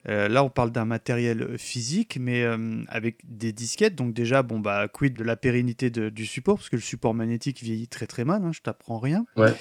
[0.08, 3.94] euh, là on parle d'un matériel physique, mais euh, avec des disquettes.
[3.94, 7.14] Donc déjà, bon bah quid de la pérennité de- du support, parce que le support
[7.14, 8.42] magnétique vieillit très très mal.
[8.44, 9.26] hein, je t'apprends rien.
[9.36, 9.52] Ouais.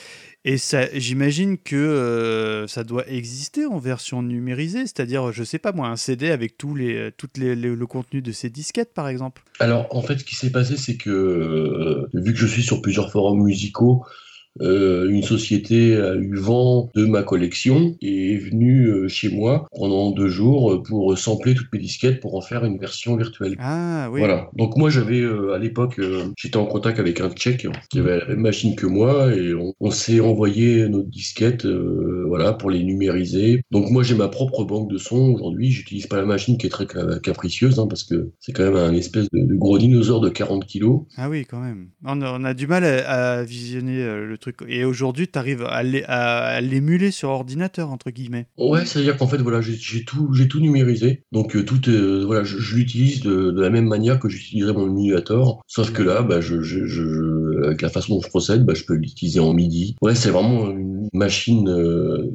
[0.47, 5.71] Et ça, j'imagine que euh, ça doit exister en version numérisée, c'est-à-dire, je sais pas
[5.71, 9.07] moi, un CD avec tous les, toutes les, les- le contenu de ces disquettes, par
[9.07, 9.41] exemple.
[9.59, 12.81] Alors, en fait, ce qui s'est passé, c'est que, euh, vu que je suis sur
[12.81, 14.05] plusieurs forums musicaux,
[14.61, 19.67] euh, une société a eu vent de ma collection et est venue euh, chez moi
[19.75, 23.55] pendant deux jours euh, pour sampler toutes mes disquettes pour en faire une version virtuelle.
[23.59, 24.19] Ah oui.
[24.19, 24.49] Voilà.
[24.55, 28.19] Donc moi j'avais euh, à l'époque euh, j'étais en contact avec un Tchèque qui avait
[28.19, 31.65] la même machine que moi et on, on s'est envoyé nos disquettes
[32.27, 33.61] voilà pour les numériser.
[33.71, 35.71] Donc moi j'ai ma propre banque de sons aujourd'hui.
[35.71, 38.75] J'utilise pas la machine qui est très ca- capricieuse hein, parce que c'est quand même
[38.77, 41.01] un espèce de, de gros dinosaure de 40 kilos.
[41.17, 41.89] Ah oui, quand même.
[42.03, 44.44] On a, on a du mal à, à visionner le truc.
[44.67, 48.47] Et aujourd'hui, tu arrives à l'é- à- à l'émuler sur ordinateur, entre guillemets.
[48.57, 51.23] Ouais, c'est-à-dire qu'en fait voilà j'ai tout j'ai tout numérisé.
[51.31, 54.73] Donc euh, tout euh, voilà je, je l'utilise de, de la même manière que j'utiliserais
[54.73, 55.59] mon émulateur.
[55.67, 58.83] Sauf que là bah je, je, je- avec la façon dont je procède bah, je
[58.83, 59.95] peux l'utiliser en MIDI.
[60.01, 62.29] Ouais c'est vraiment une machine euh,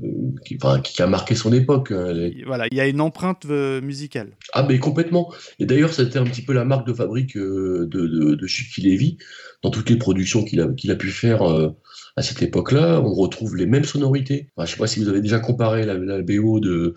[0.45, 1.93] qui, enfin, qui a marqué son époque.
[1.93, 2.15] hein.
[2.17, 4.31] Est- Voilà, il y a une empreinte musicale.
[4.53, 5.33] Ah, mais complètement.
[5.59, 8.47] Et d'ailleurs, c'était un petit peu la marque de fabrique de, de, de
[8.83, 9.19] Levy.
[9.63, 11.71] Dans toutes les productions qu'il a, qu'il a pu faire euh,
[12.17, 14.49] à cette époque-là, on retrouve les mêmes sonorités.
[14.57, 16.95] Enfin, je sais pas si vous avez déjà comparé la, la BO de,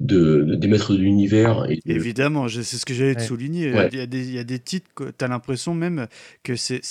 [0.00, 3.72] de, de- des Maîtres de l'Univers et de- Évidemment, c'est ce que j'allais te souligner.
[3.72, 3.88] Ouais.
[3.92, 6.06] Il, y a des, il y a des titres que tu as l'impression même
[6.42, 6.82] que c'est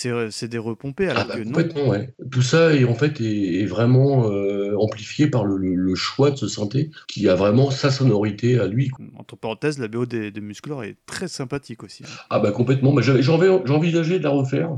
[0.48, 1.52] des repompés, alors Ah bah, que non.
[1.52, 2.10] complètement, ouais.
[2.32, 6.32] Tout ça est en fait est, est vraiment euh, amplifié par le, le- le choix
[6.32, 8.90] de ce synthé qui a vraiment sa sonorité à lui.
[9.20, 12.04] Entre parenthèses, la BO des, des Musclor est très sympathique aussi.
[12.06, 12.10] hein.
[12.32, 12.92] Ah bah complètement.
[12.94, 14.72] Bah, j'avais- envisagé de la refaire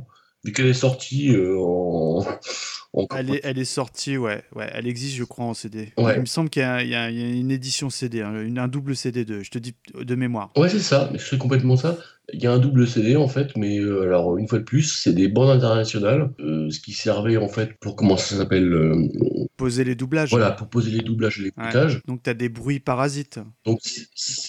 [0.44, 2.26] vu qu'elle est sortie euh, en,
[3.04, 3.18] encore.
[3.20, 4.70] Elle est, elle est sortie, ouais, ouais.
[4.74, 5.94] Elle existe, je crois, en CD.
[5.98, 6.16] Ouais.
[6.16, 9.26] Il me semble qu'il y, a- y y une édition CD, hein, un double CD
[9.26, 10.52] de, je te dis de mémoire.
[10.58, 11.98] Ouais, c'est ça, mais c'est complètement ça.
[12.34, 14.84] Il y a un double CD en fait, mais euh, alors une fois de plus,
[15.02, 19.08] c'est des bandes internationales, euh, ce qui servait en fait pour comment ça s'appelle, euh,
[19.56, 20.30] Poser les doublages.
[20.32, 21.46] voilà, pour poser les doublages et Ouais.
[21.58, 22.02] l'écoutage.
[22.06, 23.40] Donc t'as des bruits parasites.
[23.66, 23.80] Donc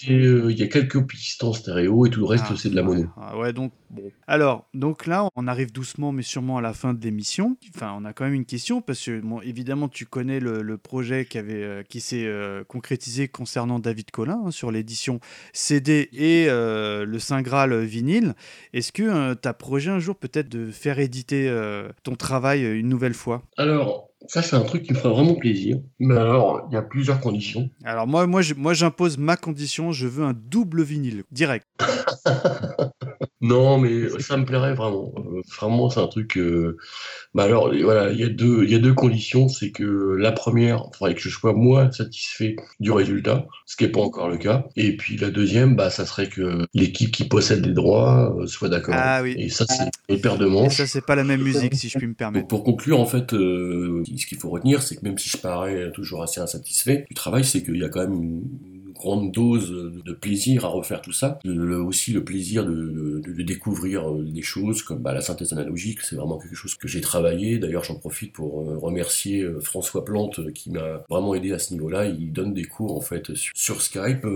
[0.09, 2.83] il y a quelques pistes en stéréo et tout le reste Ah, c'est de la
[2.83, 3.03] mono.
[3.03, 4.11] Ouais, Ah ouais, donc bon.
[4.27, 7.57] Alors, donc là, on arrive doucement, mais sûrement à la fin de l'émission.
[7.75, 10.79] Enfin, on a quand même une question parce que, bon, évidemment, tu connais le, le
[10.79, 15.21] projet qui avait, euh, qui s'est euh, concrétisé concernant David Collin hein, sur l'édition
[15.53, 18.35] CD et euh, le Saint Graal vinyle.
[18.73, 22.89] Est-ce que tu as projet un jour peut-être de faire éditer euh, ton travail une
[22.89, 23.43] nouvelle fois?
[23.57, 25.79] Alors ça c'est un truc qui me ferait vraiment plaisir.
[26.01, 27.71] Mais alors il y a plusieurs conditions.
[27.85, 29.93] Alors moi, moi, je- moi, j'impose ma condition.
[29.93, 31.67] Je veux un double vinyle direct.
[33.41, 35.13] Non, mais ça me plairait vraiment.
[35.17, 36.37] Euh, vraiment, c'est un truc.
[36.37, 36.77] euh,
[37.35, 39.49] Bah alors, voilà, il y a deux, il y a deux conditions.
[39.49, 43.85] C'est que la première, il faudrait que je sois moi satisfait du résultat, ce qui
[43.85, 44.67] n'est pas encore le cas.
[44.75, 48.69] Et puis la deuxième, bah, ça serait que l'équipe qui possède les droits euh, soit
[48.69, 48.95] d'accord.
[48.99, 49.37] Ah oui.
[49.39, 50.77] Et ça, c'est une paire de Et manches.
[50.77, 52.43] ça, c'est pas la même musique, si je puis me permettre.
[52.43, 55.37] Donc pour conclure, en fait, euh, ce qu'il faut retenir, c'est que même si je
[55.37, 58.43] parais toujours assez insatisfait du travail, c'est qu'il y a quand même une
[58.99, 59.71] grande dose
[60.05, 61.39] de plaisir à refaire tout ça.
[61.45, 66.39] Aussi le plaisir de, découvrir euh, des choses comme bah, la synthèse analogique, c'est vraiment
[66.39, 67.59] quelque chose que j'ai travaillé.
[67.59, 71.73] D'ailleurs, j'en profite pour euh, remercier euh, François Plante qui m'a vraiment aidé à ce
[71.73, 72.07] niveau-là.
[72.07, 74.27] Il donne des cours en fait sur, Skype,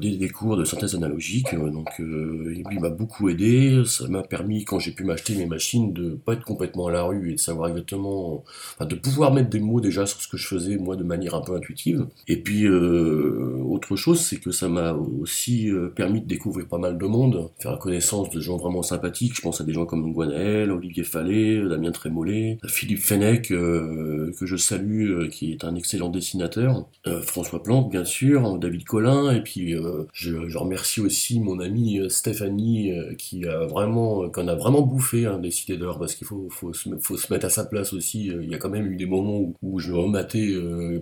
[0.00, 1.54] des, cours de synthèse analogique.
[1.54, 3.82] Donc euh, il m'a beaucoup aidé.
[3.86, 7.02] Ça m'a permis quand j'ai pu m'acheter mes machines de pas être complètement à la
[7.02, 8.44] rue et de savoir exactement,
[8.80, 11.40] de pouvoir mettre des mots déjà sur ce que je faisais moi de manière un
[11.40, 12.06] peu intuitive.
[12.28, 16.78] Et puis euh, autre chose, c'est que ça m'a aussi euh, permis de découvrir pas
[16.78, 19.34] mal de monde, faire la connaissance de gens vraiment sympathiques.
[19.36, 24.46] Je pense à des gens comme Gwenaël, Olivier Fallet, Damien Trémollet, Philippe Fenech, euh, que
[24.46, 26.86] je salue, euh, qui est un excellent dessinateur,
[27.22, 29.74] François Plante, bien sûr, David Collin, et puis
[30.12, 35.98] je, remercie aussi mon amie Stéphanie, qui a vraiment, qu'on a vraiment bouffé hein, Décideur,
[35.98, 38.26] parce qu'il faut, faut, se, faut se mettre à sa place aussi.
[38.26, 40.52] Il y a quand même eu des moments où, où je rematais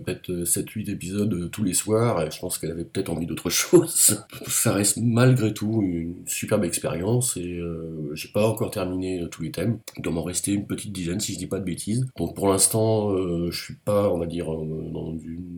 [0.03, 4.23] peut-être 7-8 épisodes tous les soirs, et je pense qu'elle avait peut-être envie d'autre chose.
[4.47, 9.43] Ça reste malgré tout une superbe expérience, et euh, j'ai pas encore terminé euh, tous
[9.43, 9.79] les thèmes.
[9.97, 12.07] Il doit m'en rester une petite dizaine, si je dis pas de bêtises.
[12.17, 15.50] Donc pour l'instant, euh, je suis pas, on va dire, dans une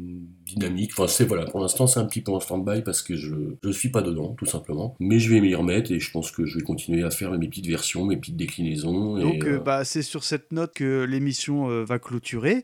[0.45, 0.91] dynamique.
[0.93, 3.33] Enfin, c'est voilà, pour l'instant, c'est un petit peu en stand-by parce que je,
[3.63, 4.95] je suis pas dedans, tout simplement.
[4.99, 7.47] Mais je vais m'y remettre et je pense que je vais continuer à faire mes
[7.47, 9.17] petites versions, mes petites déclinaisons.
[9.17, 12.63] et, Donc, euh, euh, bah, c'est sur cette note que l'émission euh, va clôturer.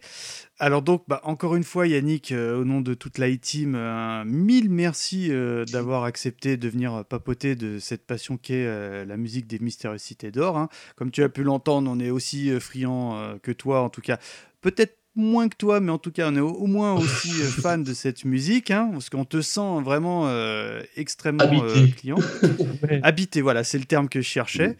[0.61, 3.77] Alors donc, bah, encore une fois, Yannick, euh, au nom de toute la team,
[4.25, 8.65] mille merci euh, d'avoir accepté de venir papoter de cette passion qu'est
[9.05, 10.57] la musique des Mystérieuses Cités d'Or.
[10.57, 10.69] hein.
[10.95, 14.19] Comme tu as pu l'entendre, on est aussi friand que toi, en tout cas.
[14.61, 17.45] Peut-être moins que toi, mais en tout cas, on est au, au moins aussi euh,
[17.61, 21.91] fan de cette musique, hein, parce qu'on te sent vraiment euh, extrêmement euh, Habité.
[21.91, 22.17] client.
[23.03, 24.77] Habité, voilà, c'est le terme que je cherchais.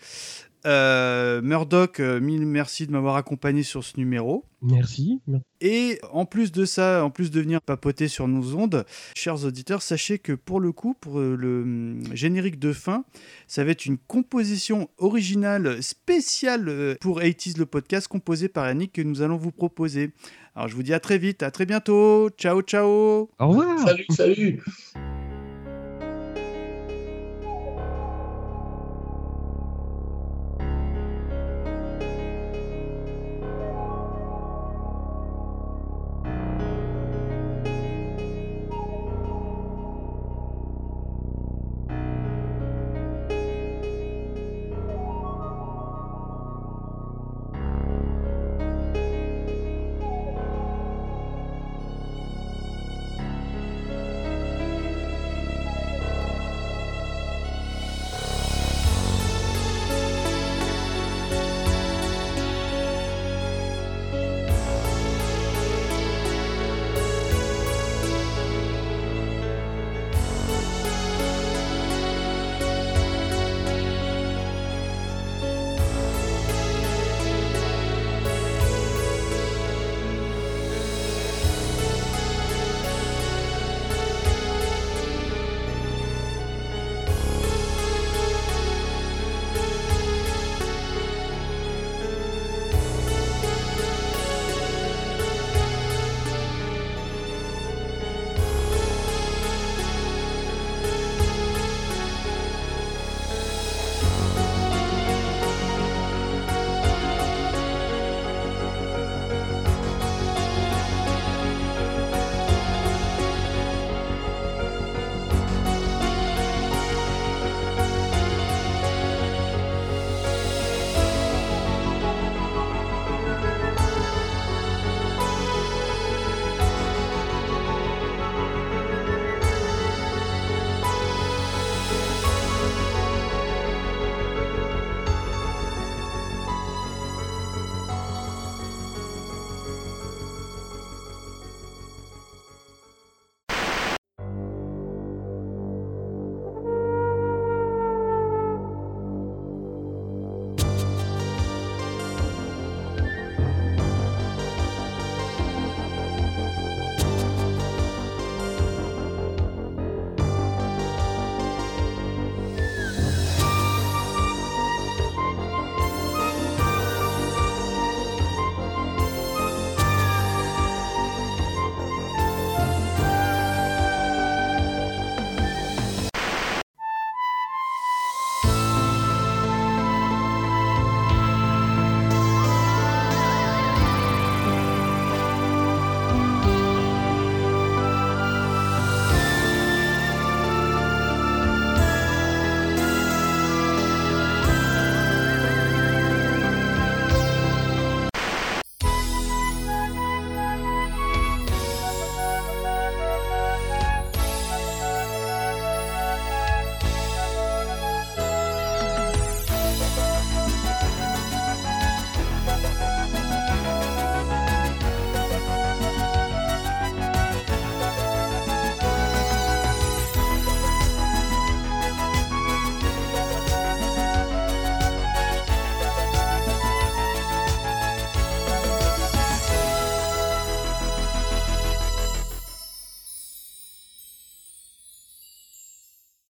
[0.66, 4.46] Euh, Murdoch, euh, mille merci de m'avoir accompagné sur ce numéro.
[4.62, 5.22] Merci.
[5.62, 9.82] Et en plus de ça, en plus de venir papoter sur nos ondes, chers auditeurs,
[9.82, 13.06] sachez que pour le coup, pour euh, le hum, générique de fin,
[13.48, 19.02] ça va être une composition originale spéciale pour 80s le podcast, composée par Yannick, que
[19.02, 20.12] nous allons vous proposer.
[20.56, 22.30] Alors je vous dis à très vite, à très bientôt.
[22.38, 23.80] Ciao, ciao Au revoir.
[23.80, 24.64] Salut, salut